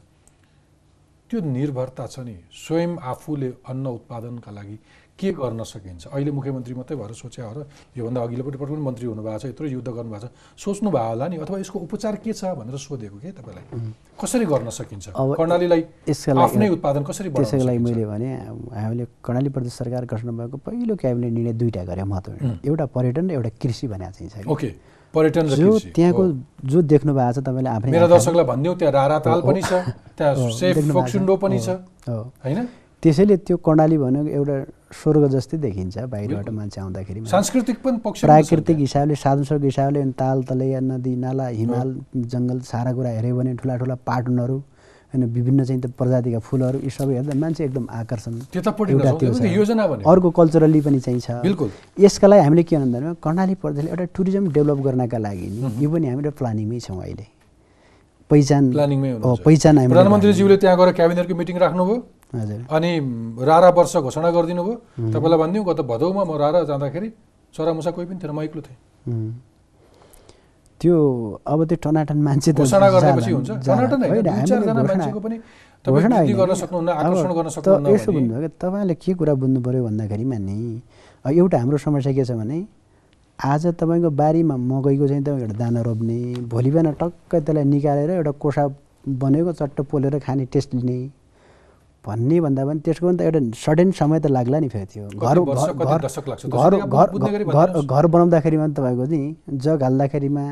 [1.31, 4.77] त्यो निर्भरता छ नि। स्वयं आफूले अन्न उत्पादनका लागि
[5.15, 6.11] के गर्न सकिन्छ?
[6.11, 9.67] अहिले मुख्यमन्त्री मात्रै भएर सोचे हो र योभन्दा अघिल्लो पटक पनि मन्त्री हुनुभएको छ यत्रो
[9.79, 13.31] युद्ध गर्नुभएको छ। सोच्नु भयो होला नि अथवा यसको उपचार के छ भनेर सोधेको के
[13.31, 13.65] तपाईँलाई?
[14.19, 15.07] कसरी गर्न सकिन्छ?
[15.15, 17.79] कर्णालीलाई आफ्नै उत्पादन कसरी त्यसैको लागि?
[17.79, 18.29] मैले भने
[18.75, 23.33] हामीले कर्णाली प्रदेश सरकार गठन भएको पहिलो क्याबिनेट निर्णय दुईवटा गरे महत्त्वपूर्ण। एउटा पर्यटन र
[23.39, 24.71] एउटा कृषि भनेको चाहिँ छ। ओके
[25.15, 26.23] पर्यटन जो त्यहाँको।
[26.67, 29.73] जो देख्नु भएको छ तपाईँले आफै मेरा दर्शकलाई भनिदिउँ त्यहाँ रारा ताल पनि छ
[30.19, 31.69] त्यहाँ सेफ। फोक्सुन्डो पनि छ
[32.43, 32.67] होइन?
[33.05, 34.57] त्यसैले त्यो कर्णाली भनेको एउटा
[35.01, 40.43] स्वर्ग जस्तै देखिन्छ बाहिरबाट। मान्छे आउँदाखेरि सांस्कृतिक पनि पक्ष प्राकृतिक हिसाबले साधन स्रोत हिसाबले ताल
[40.49, 41.89] तलैया नदी नाला हिमाल
[42.33, 44.57] जङ्गल सारा कुरा हेऱ्यो भने ठुला ठुला पाटनहरू
[45.13, 50.31] होइन विभिन्न चाहिँ त्यो प्रजातिका फुलहरू यी सबै हेर्दा मान्छे एकदम आकर्षण एउटा त्यो अर्को
[50.41, 51.69] कल्चरली पनि चाहिँ छ। बिल्कुल।
[52.01, 56.07] यसका लागि हामीले के भन्दा कर्णाली प्रदेशले एउटा टुरिज्म डेभलप गर्नका लागि नि यो पनि
[56.09, 57.27] हामीले प्लानिङमै छौँ अहिले।
[58.31, 58.73] पहिचान
[59.47, 61.97] पहिचान प्रधानमन्त्रीज्यूले त्यहाँ गएर क्याबिनेटको मिटिङ राख्नुभयो।
[62.77, 62.91] अनि
[63.49, 64.77] रारा वर्ष घोषणा गरिदिनु भयो।
[65.15, 67.09] तपाईँलाई भनिदिउँ गत भदौमा म रारा जाँदाखेरि
[67.55, 68.79] चरामुसा कोही पनि थिएन म एक्लो थिएँ.
[70.81, 70.97] त्यो
[71.47, 75.37] अब त्यो टनाटन मान्छे त घोषणा गरिदिएपछि जाला- हुन्छ। टनाटन होइन चारजना मान्छेको पनि
[77.95, 80.59] यसो भने। भन्नु कि तपाईँले के कुरा बुझ्नु पऱ्यो भन्दाखेरिमा नि
[81.25, 82.59] एउटा हाम्रो समस्या के छ भने
[83.39, 86.19] आज तपाईँको बारीमा मकैको चाहिँ तपाईँ एउटा दाना रोप्ने
[86.53, 88.63] भोलि बिहान टक्कै त्यसलाई निकालेर एउटा कोसा
[89.05, 90.99] बनेको चट्ट पोलेर खाने टेस्ट लिने।
[92.07, 95.39] भन्ने भन्दा पनि त्यसको पनि त एउटा सडन समय त लाग्ला नि फेरि त्यो घर
[95.41, 96.01] घर- घर?
[96.85, 100.45] घर घर घर बनाउँदाखेरिमा पनि तपाईँको चाहिँ जग हाल्दाखेरिमा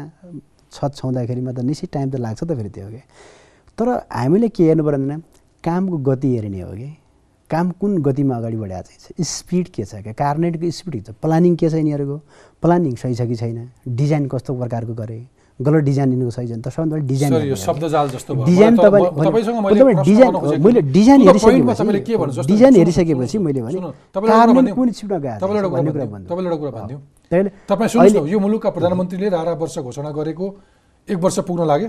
[0.72, 3.00] छत छाउँदाखेरिमा त निश्चित टाइम त लाग्छ त फेरि त्यो कि
[3.78, 5.16] तर हामीले के हेर्नु पर्यो भने
[5.64, 6.88] कामको गति हेर्ने हो कि
[7.50, 9.28] काम कुन गतिमा अगाडि बढाएको चाहिँ छ?
[9.28, 11.14] स्पिड के छ क्या कार्नेटको स्पिड के छ?
[11.20, 12.16] प्लानिङ के छ यिनीहरूको?
[12.64, 13.68] प्लानिङ सही छ कि छैन?
[14.00, 15.20] डिजाइन कस्तो प्रकारको गरे?
[15.62, 17.32] गलत डिजाइन यिनीहरूको सही छैन त सबभन्दा डिजाइन
[18.48, 24.76] डिजाइन तपाईँले मैले डिजाइन हेरिसकेपछि डिजाइन हेरिसकेपछि मैले भने सुन्नु, तपाईँलाई एउटा कुरा कार्नेट भनिदिउँ।
[24.76, 29.76] कुन छिप्न गएको छ भन्ने कुरा। भन्नु। तपाईँ सुन्नुहोस् न यो मुलुकका प्रधानमन्त्रीले रारा वर्ष
[29.78, 30.46] घोषणा गरेको
[31.08, 31.88] एक वर्ष पुग्न लाग्यो।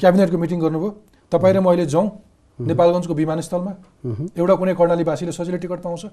[0.00, 0.90] क्याबिनेटको मिटिङ गर्नुभयो।
[1.32, 2.06] तपाईँ र म अहिले जाउँ
[2.58, 3.72] नेपालगञ्जको विमानस्थलमा।
[4.36, 6.04] एउटा कुनै कर्णालीवासीले सजिलै टिकट पाउँछ।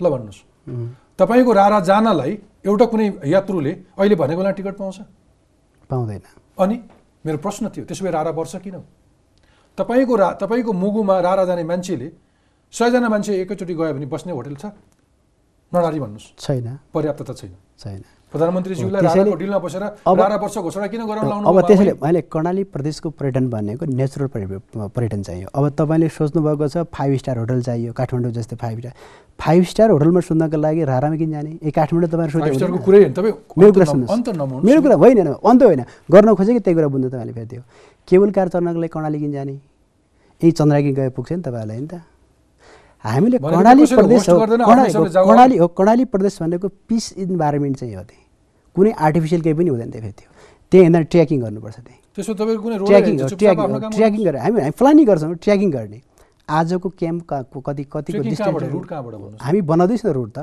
[0.00, 0.40] ल भन्नुहोस्।
[1.18, 2.32] तपाईँको रारा जानलाई
[2.66, 4.98] एउटा कुनै यात्रुले अहिले भनेको बेला टिकट पाउँछ।
[5.90, 6.22] पाउँदैन।
[6.58, 6.76] अनि
[7.26, 8.76] मेरो प्रश्न थियो त्यसो भए रारा वर्ष किन?
[9.78, 12.08] तपाईँको रा तपाईँको मुगुमा रारा जाने मान्छेले
[12.72, 14.64] सयजना मान्छे एकैचोटि गयो भने बस्ने होटल छ?
[15.72, 19.02] नडारी भन्नुहोस्। छैन। पर्याप्तता छैन। छैन। प्रधानमन्त्रीज्यूलाई
[19.36, 21.00] डिलमा बसेर अब- वर्ष घोषणा किन
[21.68, 21.92] त्यसैले?
[22.02, 27.36] मैले कर्णाली प्रदेशको पर्यटन भनेको नेचुरल पर्य- पर्यटन चाहियो। अब तपाईँले सोच्नुभएको छ फाइभ स्टार
[27.38, 28.92] होटल चाहियो काठमाडौँ जस्तै फाइभ स्टार
[29.38, 32.40] फाइभ स्टार होटलमा सुन्नको लागि रारामा किन जाने। ए काठमाडौँ तपाईँहरू
[33.12, 37.08] तपाईँ मेरो कुरा सुन्नुहोस्। मेरो न। कुरा होइन अन्त होइन। गर्न खोजेको त्यही कुरा बुझ्नु
[37.08, 37.62] तपाईँले फेरि त्यो
[38.08, 42.00] केबल कार चढ्नको लागि कर्णाली किन जाने। यही चन्द्राकी गए पुग्छ नि तपाईँहरूलाई होइन त।
[43.04, 44.38] हामीले कर्णाली प्रदेश हो
[45.26, 48.21] कर्णाली हो कर्णाली प्रदेश भनेको पिस इन्भाइरोमेन्ट चाहिँ हो त्यही
[48.76, 50.28] कुनै आर्टिफिसियल केही पनि हुँदैन त्यो फेरि त्यो।
[50.72, 55.04] त्यही हेर्दा ट्र्याकिङ गर्नुपर्छ त्यही। त्यसो कुनै ट्र्याकिङ होइन, ट्र्याकिङ ट्र्याकिङ गरेर। हामी हामी प्लानिङ
[55.06, 56.00] गर्छौँ ट्र्याकिङ गर्ने।
[56.42, 57.20] आजको क्याम्प
[57.66, 60.38] कति कतिको ट्रेकिङ डिस्टेन्स हामी बनाउँदैछौँ रुट त।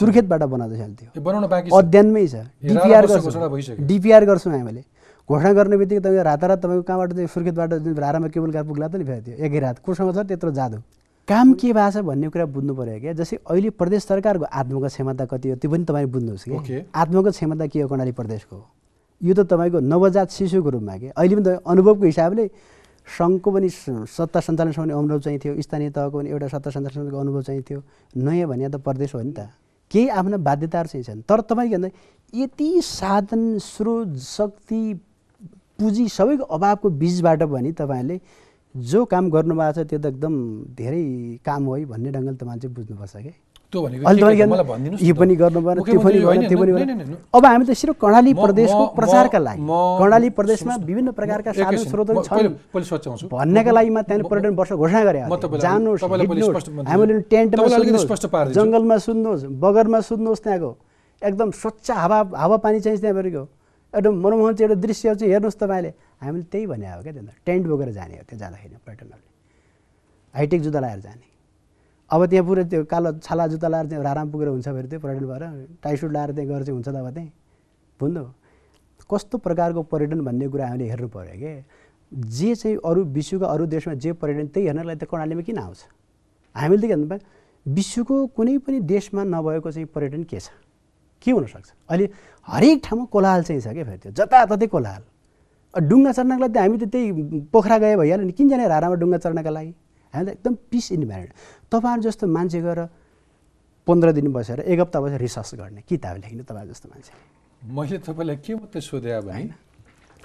[0.00, 4.82] सुर्खेतबाट बनाउँदैछ अहिले त्यो। अध्ययनमै छ। डिपिआर गर्छौँ। डिपिआर गर्छौँ हामीले।
[5.28, 9.04] घोषणा गर्ने बित्तिकै तपाईँको रातारात तपाईँको कहाँबाट सुर्खेतबाट जुन रारामा केबल कार पुग्ला त नि
[9.04, 10.78] फेरि त्यो। एकै रात। कोसँग छ त्यत्रो जादु।
[11.28, 15.24] काम के भएको छ भन्ने कुरा बुझ्नु पऱ्यो क्या। जस्तै अहिले प्रदेश सरकारको आत्मगत क्षमता
[15.26, 18.56] कति हो त्यो पनि तपाईँ बुझ्नुहोस् कि। आत्मगत क्षमता के हो कर्णाली प्रदेशको?
[19.20, 21.08] यो त तपाईँको नवजात शिशुको रूपमा के?
[21.18, 22.44] अहिले पनि त अनुभवको हिसाबले
[23.06, 23.68] सङ्घको पनि
[24.06, 27.82] सत्ता सञ्चालन अनुभव चाहिँ थियो स्थानीय तहको पनि एउटा सत्ता सञ्चालन सम्बन्धीको अनुभव चाहिँ थियो।
[28.22, 29.50] नयाँ भने त प्रदेश हो नि त।
[29.90, 31.22] केही आफ्ना बाध्यताहरू चाहिँ छन्?
[31.26, 31.90] तर तपाईँ के भन्दा
[32.34, 34.80] यति साधन स्रोत शक्ति
[35.78, 38.20] पुँजी सबैको अभावको बिचबाट पनि तपाईँहरूले
[38.76, 40.34] जो काम गर्नुभएको छ त्यो त एकदम
[40.76, 41.04] धेरै
[41.44, 43.32] काम हो है भन्ने ढङ्गले त मान्छे बुझ्नुपर्छ कि
[43.72, 43.80] यो।
[45.16, 48.84] पनि गर्नु भएन त्यो पनि भएन त्यो पनि भएन। अब हामी त सिर्फ कर्णाली प्रदेशको
[48.94, 54.54] प्रचारका लागि कर्णाली प्रदेशमा सुन्नुहोस्। विभिन्न प्रकारका साधन स्रोतहरू छन् भन्नका लागि मा त्यहाँनिर पर्यटन
[54.54, 55.20] वर्ष घोषणा गरे
[55.66, 56.02] जानुहोस्।
[56.86, 60.70] हामीले टेन्टमा पारिदिन्छु। जङ्गलमा सुत्नुहोस् बगरमा सुत्नुहोस् त्यहाँको
[61.22, 63.42] एकदम स्वच्छ हावा हावापानी चाहिँ त्यहाँभरिको
[63.94, 67.66] एकदम मनमोहन चाहिँ एउटा दृश्य चाहिँ हेर्नुहोस् तपाईँले। हामीले त्यही भने हो क्या त्यहाँ टेन्ट
[67.66, 69.30] बोकेर जाने हो त्यहाँ जाँदाखेरि पर्यटनहरूले।
[70.34, 71.26] हाइटेक जुत्ता लगाएर जाने।
[72.10, 75.26] अब त्यहाँ पुरै त्यो कालो छाला जुत्ता लगाएर चाहिँ राराम पुगेर हुन्छ फेरि त्यो पर्यटन
[75.26, 75.42] भएर।
[75.82, 77.30] टाई सुट लगाएर त्यहाँ गएर चाहिँ हुन्छ त अब त्यहाँ।
[78.00, 78.24] बुझ्नु?
[79.10, 81.52] कस्तो प्रकारको पर्यटन भन्ने कुरा हामीले हेर्नु पऱ्यो कि?
[82.12, 85.80] जे चाहिँ अरू विश्वका अरू देशमा जे पर्यटन त्यही हेर्नलाई त कर्णालीमा किन आउँछ?
[86.54, 87.18] हामीले त के भन्नु
[87.66, 90.50] विश्वको कुनै पनि देशमा नभएको चाहिँ पर्यटन के छ?
[91.22, 91.68] के हुनसक्छ?
[91.90, 92.06] अहिले
[92.48, 94.12] हरेक ठाउँमा कोलाहाल चाहिँ छ क्या फेरि त्यो?
[94.12, 95.02] जताततै कोलाहाल।
[95.74, 97.08] डुङ्गा चढ्नको लागि त हामी त त्यही
[97.52, 99.72] पोखरा गए भइहाल्यो नि। किन जाने रारामा डुङ्गा चढ्नका लागि?
[100.14, 101.32] हामी त एकदम पिस इन्भाइरोमेन्ट
[101.72, 102.80] तपाईँहरू जस्तो मान्छे गएर
[103.86, 107.12] पन्ध्र दिन बसेर एक हप्ता बसेर रिसर्च गर्ने किताब लेख्ने तपाईँ जस्तो मान्छे?
[107.62, 109.44] मैले तपाईँलाई के मात्रै सोधेँ भने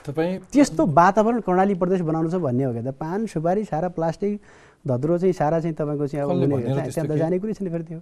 [0.05, 2.89] तपाईँ त्यस्तो वातावरण कर्णाली प्रदेश बनाउनु छ भन्ने हो कि त?
[2.97, 4.33] पान सुपारी सारा प्लास्टिक
[4.81, 7.13] धत्रो चाहिँ सारा चाहिँ तपाईँको चाहिँ अब हुने त्यहाँ त?
[7.13, 7.99] जाने कुरै छैन फेरि त्यो।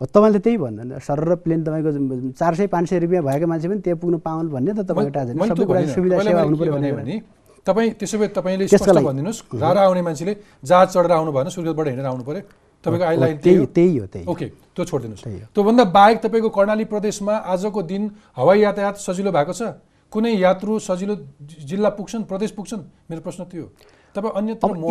[0.00, 1.90] तपाईँले त्यही भन्दैन सर र प्लेन तपाईँको
[2.32, 5.52] चार सय पाँच सय रुपियाँ भएको मान्छे पनि त्यहाँ पुग्नु पाउनु भन्ने त तपाईँको मैले
[5.52, 7.20] सबै कुरा भनिनँ। सुविधा सेवा हुनु पऱ्यो भने
[7.62, 10.32] तपाईँ त्यसो भए तपाईँले स्पष्ट भनिदिनुहोस्। रारा आउने मान्छेले
[10.64, 12.42] जहाज चढेर आउनु भएन सुर्खेतबाट हिँडेर आउनु पऱ्यो
[12.84, 17.80] तपाईँको आइलाइन त्यही त्यही हो। त्यही। ओके त्यो छोडिदिनुहोस्। त्योभन्दा बाहेक तपाईँको कर्णाली प्रदेशमा आजको
[17.86, 18.02] दिन
[18.34, 19.78] हवाई यातायात सजिलो भएको छ?
[20.12, 21.14] कुनै यात्रु सजिलो
[21.62, 22.82] जिल्ला पुग्छन् प्रदेश पुग्छन्?
[23.10, 23.68] मेरो प्रश्न त्यो हो।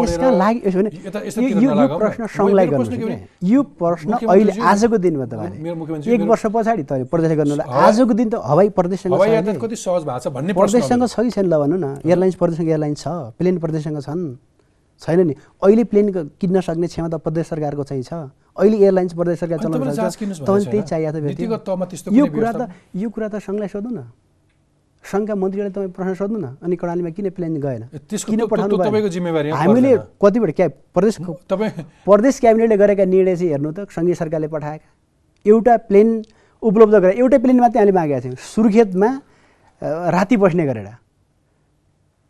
[0.03, 0.89] यसका लागि यसो भने
[1.61, 2.26] यो-। प्रश्न
[2.78, 8.13] भने, कि यो प्रश्न अहिले आजको दिनमा तपाईँले एक वर्ष पछाडि त प्रदेश हवाई- आजको
[8.13, 9.13] दिन त हवाई प्रदेशसँग।
[9.61, 12.36] कति सहज भएको छ भन्ने प्रश्न हो। प्रदेशसँग। छ कि छैन ल भन्नु न। एयरलाइन्स
[12.36, 14.38] प्रदेशसँग एयरलाइन्स छ। प्लेन प्रदेशसँग छन्।
[15.01, 16.07] छैन नि। अहिले प्लेन
[16.41, 18.13] किन्न सक्ने क्षमता प्रदेश सरकारको चाहिँ छ।
[18.57, 20.17] अहिले एयरलाइन्स प्रदेश सरकार चलाउन सक्छ
[20.49, 20.82] भनेको त्यही?
[20.82, 21.17] चाहिएको
[22.13, 24.03] यो कुरा त यो कुरा त सङ्घलाई सोध्नु न।
[25.02, 27.84] सङ्घका मन्त्रीलाई तपाईँ प्रश्न सोध्नु न अनि कर्णालीमा किन प्लेन गएन?
[28.06, 28.78] किन पठाउनु
[29.58, 29.91] हामीले।
[30.22, 31.16] कतिपल्ट क्या प्रदेश
[31.49, 31.72] तपाईँ
[32.06, 34.88] प्रदेश क्याबिनेटले गरेका निर्णय चाहिँ हेर्नु त सङ्घीय सरकारले पठाएका।
[35.45, 36.08] एउटा प्लेन
[36.64, 39.10] उपलब्ध गरेर एउटै प्लेन मात्रै हामीले मागेका थियौँ। सुर्खेतमा
[40.14, 40.89] राति बस्ने गरेर।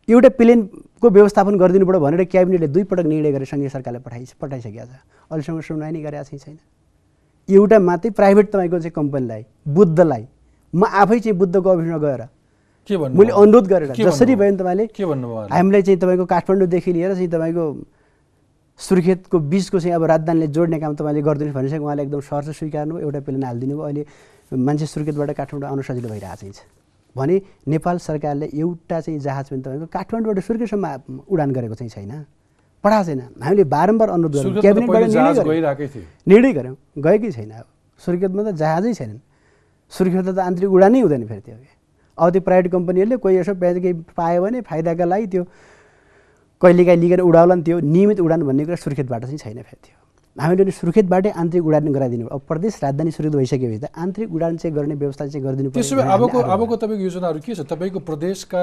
[0.08, 4.92] एउटा प्लेनको व्यवस्थापन गरिदिनु पऱ्यो भनेर क्याबिनेटले दुईपटक निर्णय गरेर सङ्घीय सरकारले पठाइ पठाइसकेका छ।
[5.28, 6.56] अहिलेसम्म सुनवाई नै गरेका छैन।
[7.48, 10.24] एउटा मात्रै प्राइभेट तपाईँको चाहिँ कम्पनीलाई बुद्धलाई
[10.72, 12.22] म आफै चाहिँ बुद्धको अफिसमा गएर
[12.90, 14.34] मैले अनुरोध गरेर जसरी?
[14.34, 15.48] भयो नि तपाईँले के भन्नुभयो?
[15.54, 17.64] हामीलाई चाहिँ तपाईँको काठमाडौँदेखि लिएर चाहिँ तपाईँको
[18.80, 23.20] सुर्खेतको बिचको चाहिँ अब राजधानीले जोड्ने काम तपाईँले गरिदिनुहोस् भनेपछि उहाँले एकदम सहर स्वीकार्नु एउटा
[23.22, 24.02] प्लेन हालिदिनु भयो। अहिले
[24.50, 26.66] मान्छे सुर्खेतबाट काठमाडौँ आउनु सजिलो भइरहेको छ।
[27.14, 27.34] भने
[27.68, 30.86] नेपाल सरकारले एउटा चाहिँ जहाज पनि तपाईँको काठमाडौँबाट सुर्खेतसम्म
[31.30, 32.12] उडान गरेको चाहिँ छैन।
[32.82, 35.92] पठाएको छैन। हामीले बारम्बार अनुरोध गर्यौँ। सुर्खेतमा क्याबिनेटबाट
[36.26, 37.66] निर्णय गऱ्यौँ गएकै छैन। अब
[38.00, 39.20] सुर्खेतमा त जहाजै छैनन्
[39.92, 41.56] सुर्खेत त आन्तरिक उडानै हुँदैन फेरि त्यो।
[42.18, 45.42] अब त्यो प्राइभेट कम्पनीहरूले कोही यसो केही पायो भने फाइदाका लागि त्यो
[46.62, 49.96] कहिलेकाहीँ लिएर उडाउला नि त्यो नियमित उडान भन्ने कुरा सुर्खेतबाट चाहिँ छैन फेरि त्यो।
[50.36, 54.74] हामीले नि सुर्खेतबाटै आन्तरिक उडान गराइदिनु। अब प्रदेश राजधानी सुर्खेत भइसकेपछि त आन्तरिक उडान चाहिँ
[54.76, 57.60] गर्ने व्यवस्था चाहिँ गरिदिनु त्यसो भए अबको अबको तपाईँको योजनाहरू के छ?
[57.68, 58.62] तपाईँको प्रदेशका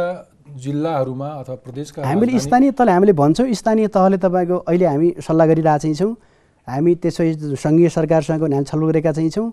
[0.57, 5.93] जिल्लाहरूमा अथवा प्रदेशका हामीले स्थानीय तहले हामीले भन्छौँ। स्थानीय तहले तपाईँको अहिले हामी सल्लाह गरिरहेको
[5.93, 6.13] छौँ।
[6.69, 9.47] हामी त्यसो सङ्घीय सरकारसँग पनि हामी छलफल गरेका चाहिँ छौँ।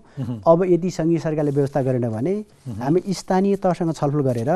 [0.45, 2.33] अब यदि सङ्घीय सरकारले व्यवस्था गरेन भने
[2.81, 4.49] हामी स्थानीय तहसँग छलफल गरेर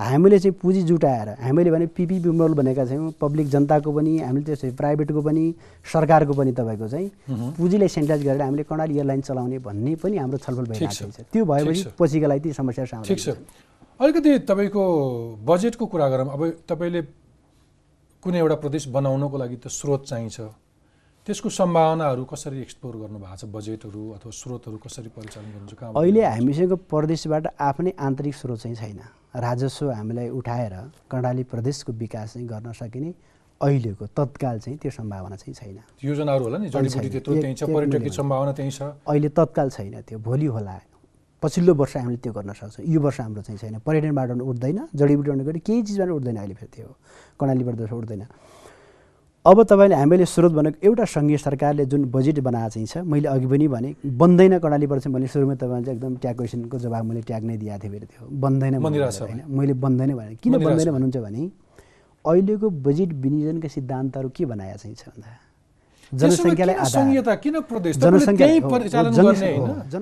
[0.00, 4.70] हामीले चाहिँ पुँजी जुटाएर हामीले भने पिपिपी मोडल भनेका छौँ पब्लिक जनताको पनि हामीले त्यसै
[4.80, 5.44] प्राइभेटको पनि
[5.84, 7.08] सरकारको पनि तपाईँको चाहिँ
[7.58, 11.84] पुँजीलाई सेन्ट्राइज गरेर हामीले कर्णाली एयरलाइन चलाउने भन्ने पनि हाम्रो छलफल भइरहेको छ। त्यो भएपछि।
[11.98, 13.28] पछिका लागि ती समस्याहरू सामना ठिक छ।
[14.00, 14.82] अलिकति तपाईँको
[15.44, 17.00] बजेटको कुरा गरौँ। अब तपाईँले
[18.22, 20.38] कुनै एउटा प्रदेश बनाउनको लागि त स्रोत चाहिन्छ।
[21.26, 23.44] त्यसको सम्भावनाहरू कसरी एक्सप्लोर गर्नुभएको छ?
[23.46, 25.74] बजेटहरू अथवा स्रोतहरू कसरी परिचालन गर्नुहुन्छ?
[25.78, 29.00] कहाँ अहिले हामीसँग प्रदेशबाट आफ्नै आन्तरिक स्रोत चाहिँ छैन।
[29.38, 30.74] राजस्व हामीलाई उठाएर
[31.06, 33.14] कर्णाली प्रदेशको विकास चाहिँ गर्न सकिने
[33.60, 36.68] अहिलेको तत्काल चाहिँ त्यो सम्भावना चाहिँ छैन। योजनाहरू होला नि?
[36.74, 40.74] जडीबुटी पर्यटकीय। सम्भावना त्यहीँ छ। अहिले तत्काल छैन त्यो भोलि होला।
[41.42, 45.58] पछिल्लो वर्ष हामीले त्यो गर्न सक्छौँ। यो वर्ष हाम्रो चाहिँ छैन। पर्यटनबाट उठ्दैन जडीबुटीबाट गरी
[45.62, 46.90] केही चिजबाट उठ्दैन अहिले फेरि त्यो।
[47.38, 48.26] कर्णाली प्रदेश उठ्दैन।
[49.44, 53.46] अब तपाईँले हामीले स्रोत भनेको एउटा सङ्घीय सरकारले जुन बजेट बनाएको चाहिँ छ मैले अघि
[53.50, 57.42] पनि भने बन्दैन कर्णाली प्रदेश मैले सुरुमा तपाईँले चाहिँ एकदम ट्याग क्वेसनको जवाब मैले ट्याग
[57.50, 61.42] नै दिएको थिएँ फेरि त्यो। बन्दैन। होइन मैले बन्दैन भने किन बन्दैन। भन्नुहुन्छ भने
[62.24, 65.30] अहिलेको बजेट विनियोजनका सिद्धान्तहरू के बनाएको चाहिँ छ भन्दा?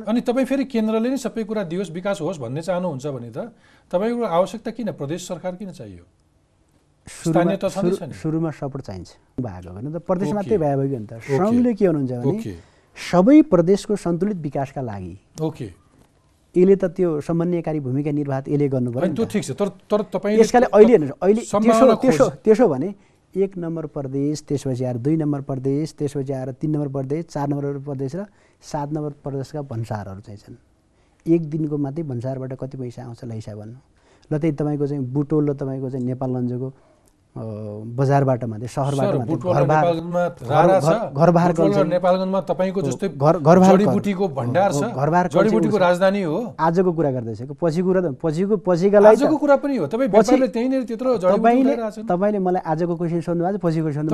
[0.04, 3.56] अनि तपाईँ फेरि केन्द्रले नै सबै कुरा दियोस् विकास होस् भन्ने चाहनुहुन्छ भने त
[3.88, 4.92] तपाईँको आवश्यकता किन?
[5.00, 6.04] प्रदेश सरकार किन चाहियो?
[7.10, 9.08] सुरुमा सपोर्ट चाहिन्छ।
[9.40, 12.54] भएको भने त प्रदेश ओके। मात्रै भए भयो नि त। सङ्घले के हुनुहुन्छ भने
[12.96, 15.68] सबै प्रदेशको सन्तुलित विकासका लागि ओके।
[16.54, 19.50] यसले त त्यो समन्वयकारी भूमिका निर्वाह यसले गर्नु अनि पर्यो त्यो नि त। ठिक छ।
[19.54, 22.88] तर तर तपाईँले यसकाले अहिले हेर्नुहोस् अहिले त्यसो त्यसो त्यसो भने
[23.30, 27.78] एक नम्बर प्रदेश त्यसपछि आएर दुई नम्बर प्रदेश त्यसपछि आएर तिन नम्बर प्रदेश चार नम्बर
[27.86, 28.26] प्रदेश र
[28.62, 30.56] सात नम्बर प्रदेशका भन्सारहरू चाहिँ छन्।
[31.26, 33.78] एक दिनको मात्रै भन्सारबाट कति पैसा आउँछ ल हिसाब गर्नु
[34.30, 36.68] ल त्यही तपाईँको चाहिँ बुटोल र तपाईँको चाहिँ नेपाल लन्जोको
[37.36, 39.14] बजारबाट मात्रै सहरबाट।
[45.78, 49.76] राजधानी हो। आजको कुरा गर्दैछ। पछि कुरा त पछिको पछिका लागि त- आजको कुरा पनि
[49.76, 51.38] हो। तपाईँ पछि- व्यापारले त्यहीँनिर त्यत्रो जडीबुटी
[52.02, 54.10] तपाईँले मलाई आजको क्वेसन सोध्नु भएको पछिको सोध्नु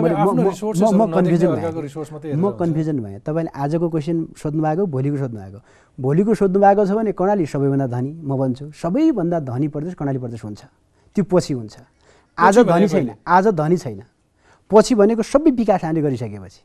[2.36, 5.58] म-। कन्फ्युजन भएँ। तपाईँले आजको क्वेसन सोध्नु भएको भोलिको सोध्नु भएको
[6.00, 10.44] भोलिको सोध्नु भएको छ भने कर्णाली सबैभन्दा धनी म भन्छु। सबैभन्दा धनी प्रदेश कर्णाली प्रदेश
[10.44, 10.60] हुन्छ।
[11.16, 11.76] त्यो पछि हुन्छ।
[12.38, 13.10] आज धनी छैन?
[13.26, 14.02] आज धनी छैन।
[14.70, 16.60] पछि भनेको सबै विकास हामीले गरिसकेपछि।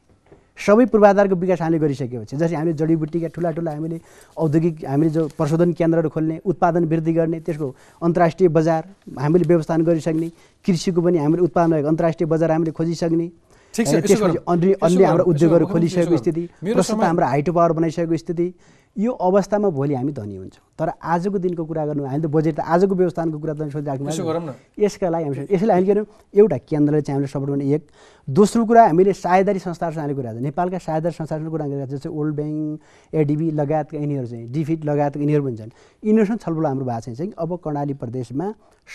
[0.65, 4.01] सबै पूर्वाधारको विकास हामीले गरिसकेपछि। जस्तै हामीले जडीबुटीका ठुला ठुला हामीले
[4.37, 8.83] औद्योगिक हामीले जो प्रशोधन केन्द्रहरू खोल्ने उत्पादन वृद्धि गर्ने त्यसको अन्तर्राष्ट्रिय बजार
[9.19, 10.29] हामीले व्यवस्थापन गरिसक्ने
[10.65, 13.27] कृषिको पनि हामीले उत्पादन भएको अन्तर्राष्ट्रिय बजार हामीले खोजिसक्ने।
[13.75, 16.49] त्यसपछि। अन्य अन्य हाम्रो उद्योगहरू खोलिसकेको स्थिति
[16.83, 18.53] समय- हाम्रो हाइटो पावर बनाइसकेको स्थिति।
[18.97, 22.59] यो अवस्थामा भोलि हामी धनी हुन्छौँ। तर आजको दिनको कुरा गर्नु हामीले त बजेट त
[22.59, 26.07] आजको व्यवस्थापनको कुरा त सोचिराख्नु न। यसका लागि हामी यसैले हामीले के गर्यौँ?
[26.35, 27.83] एउटा केन्द्रले चाहिँ हामीले सपोर्ट गर्ने एक।
[28.27, 32.33] दोस्रो कुरा हामीले साझेदारी संस्थाहरूसँग हामीले कुरा नेपालका साझेदारी संस्थाहरूसँग कुरा गरिरहेको छ जस्तै ओल्ड
[32.35, 35.71] ब्याङ्क एडिबी लगायतका यिनीहरू चाहिँ डिफिट लगायतका यिनीहरू पनि छन्।
[36.03, 38.47] यिनीहरूसँग छलफल हाम्रो भएको चाहिँ चाहिँ। अब कर्णाली प्रदेशमा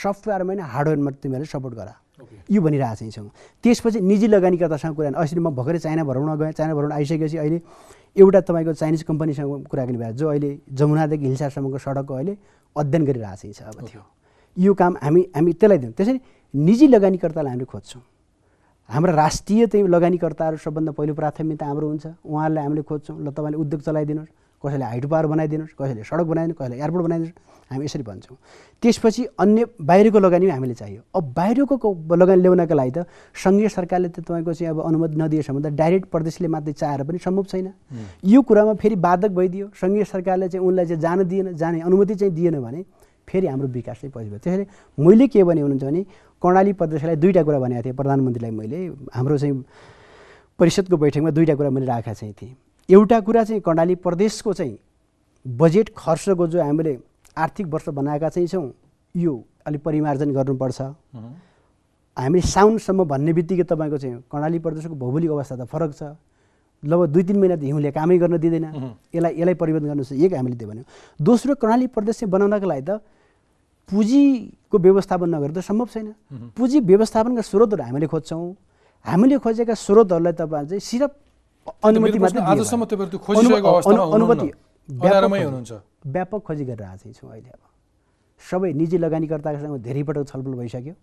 [0.03, 1.89] सफ्टवेयरमा होइन हार्डवेयरमा तिमीहरूले सपोर्ट गर।
[2.53, 3.29] यो भनिरहेको चाहिँ छौँ।
[3.65, 7.59] त्यसपछि निजी लगानीकर्तासँग कुरा अहिले म भर्खरै चाइना भ्रमण गएँ। चाइना भ्रमण आइसकेपछि अहिले
[8.17, 12.37] एउटा तपाईँको चाइनिज कम्पनीसँग कुराकानी भयो जो अहिले जमुनादेखि हिल्सासम्मको सडकको अहिले
[12.77, 14.03] अध्ययन गरिरहेको छ अब त्यो।
[14.57, 16.21] यो काम हामी हामी त्यसलाई दिउँ। त्यसरी
[16.55, 18.03] निजी लगानीकर्तालाई हामीले खोज्छौँ।
[18.89, 23.81] हाम्रा राष्ट्रिय चाहिँ लगानीकर्ताहरू सबभन्दा पहिलो प्राथमिकता हाम्रो हुन्छ। उहाँहरूलाई हामीले खोज्छौँ ल तपाईँले उद्योग
[23.83, 24.33] चलाइदिनुहोस्।
[24.67, 28.37] कसैले हाइड्रो पावर बनाइदिनुहोस् कसैले सडक बनाइदिनुहोस् कसैले एयरपोर्ट बनाइदिनुहोस् हामी यसरी भन्छौँ।
[28.83, 31.75] त्यसपछि अन्य बाहिरको लगानी हामीले चाहियो। अब बाहिरको
[32.15, 36.49] लगानी ल्याउनका लागि त सङ्घीय सरकारले त तपाईँको चाहिँ अब अनुमति नदिएसम्म त डाइरेक्ट प्रदेशले
[36.49, 37.67] मात्रै चाहेर पनि सम्भव छैन।
[38.23, 42.35] यो कुरामा फेरि बाधक भइदियो। सङ्घीय सरकारले चाहिँ उनलाई चाहिँ जान दिएन जाने अनुमति चाहिँ
[42.35, 42.85] दिएन भने
[43.27, 44.67] फेरि हाम्रो विकास चाहिँ पछि भयो। त्यसैले
[44.99, 46.03] मैले के भने हुनुहुन्छ भने
[46.43, 48.79] कर्णाली प्रदेशलाई दुईवटा कुरा भनेको थिएँ। प्रधानमन्त्रीलाई मैले
[49.11, 49.55] हाम्रो चाहिँ
[50.59, 52.55] परिषदको बैठकमा दुईवटा कुरा मैले राखेका चाहिँ थिएँ।
[52.89, 54.79] एउटा कुरा चाहिँ कर्णाली प्रदेशको चाहिँ
[55.47, 56.99] बजेट खर्चको जो हामीले
[57.37, 58.71] आर्थिक वर्ष बनाएका चाहिँ छौँ
[59.15, 59.33] यो
[59.67, 60.81] अलिक परिमार्जन गर्नुपर्छ।
[62.17, 66.15] हामीले साउनसम्म भन्ने बित्तिकै तपाईँको चाहिँ कर्णाली प्रदेशको भौगोलिक अवस्था त फरक छ।
[66.83, 68.67] लगभग दुई तिन महिना त हिउँले कामै गर्न दिँदैन।
[69.15, 70.85] यसलाई यसलाई परिवर्तन गर्नु एक हामीले त्यो भन्यो।
[71.21, 73.03] दोस्रो कर्णाली प्रदेश चाहिँ बनाउनको लागि त
[73.91, 76.09] पुँजीको व्यवस्थापन नगरेर त सम्भव छैन।
[76.55, 78.55] पुँजी व्यवस्थापनका स्रोतहरू हामीले खोज्छौँ।
[79.05, 81.11] हामीले खोजेका स्रोतहरूलाई तपाईँ चाहिँ सिर्फ
[81.85, 83.19] अनुमति मात्रै आजसम्म। तपाईँहरू
[83.67, 84.49] अवस्थामा अनुमति।
[84.89, 85.73] व्यापक खोजी- हुनुहुन्छ।
[86.07, 87.63] व्यापक खोजी गरेर आएको छौँ अहिले अब
[88.43, 90.95] सबै निजी लगानीकर्तासँग धेरै पटक छलफल भइसक्यो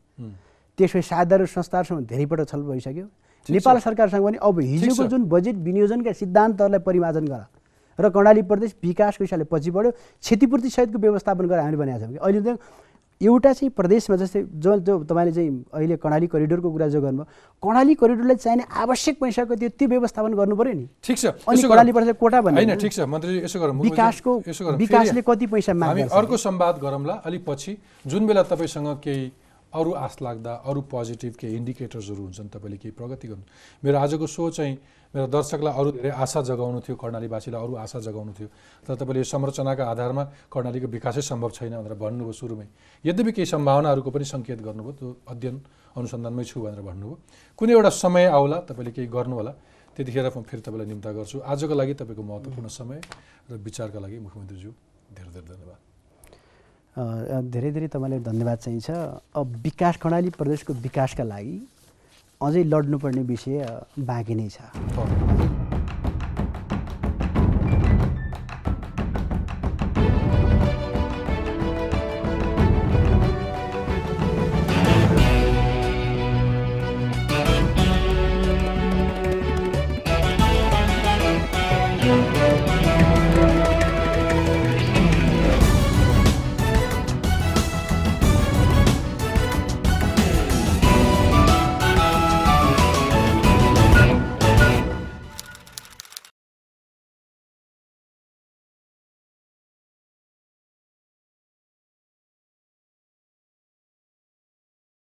[0.80, 3.06] त्यसपछि साधारण संस्थाहरूसँग धेरै पटक छलफल भइसक्यो
[3.50, 7.44] नेपाल सरकारसँग पनि अब हिजोको। जुन बजेट विनियोजनका सिद्धान्तहरूलाई परिमार्जन गर
[8.00, 12.20] र कर्णाली प्रदेश विकासको हिसाबले पछि बढ्यो क्षतिपूर्ति सहितको व्यवस्थापन गरेर हामीले बनाएका छौँ कि
[12.24, 12.58] अहिले त
[13.22, 17.26] एउटा चाहिँ प्रदेशमा जस्तै जो जो तपाईँले चाहिँ अहिले कर्णाली करिडोरको कुरा जो गर्नुभयो
[17.64, 21.92] कर्णाली करिडोरलाई चाहिने आवश्यक पैसाको त्यो त्यो व्यवस्थापन गर्नु पऱ्यो नि ठिक छ अनि कर्णाली।
[21.92, 25.90] प्रदेशले कोटा भन्ने। ठिक छ मन्त्रीजी यसो गरौँ विकासको यसो गरौँ। विकासले कति पैसा माग
[25.90, 29.32] हामी गर्छ अर्को संवाद गरौँला अलिक पछि जुन बेला तपाईँसँग केही
[29.74, 33.44] अरू आश लाग्दा अरू पोजिटिभ केही इन्डिकेटर्सहरू हुन्छन् तपाईँले केही प्रगति गर्नु
[33.84, 34.78] मेरो आजको सो चाहिँ
[35.14, 38.50] मेरो दर्शकलाई अरू धेरै आशा जगाउनु थियो कर्णालीवासीलाई अरू आशा जगाउनु थियो।
[38.82, 42.68] तर तपाईँले यो संरचनाका आधारमा कर्णालीको विकासै सम्भव छैन भनेर भन्नुभयो सुरुमै।
[43.06, 45.56] यद्यपि केही सम्भावनाहरूको पनि सङ्केत गर्नुभयो त्यो अध्ययन
[45.94, 47.16] अनुसन्धानमै छु भनेर भन्नुभयो।
[47.62, 49.54] कुनै एउटा समय आउला तपाईँले केही गर्नु होला
[49.94, 52.98] त्यतिखेर म फेरि तपाईँलाई निम्ता गर्छु। आजको लागि तपाईँको महत्त्वपूर्ण समय
[53.54, 54.72] र विचारका लागि मुख्यमन्त्रीज्यू
[55.14, 55.80] धेरै धेरै धन्यवाद।
[57.54, 58.90] धेरै धेरै तपाईँलाई धन्यवाद चाहिन्छ।
[59.38, 61.56] अब विकास कर्णाली प्रदेशको विकासका लागि
[62.46, 63.66] अझै लड्नुपर्ने विषय
[64.08, 65.63] बाँकी नै छ।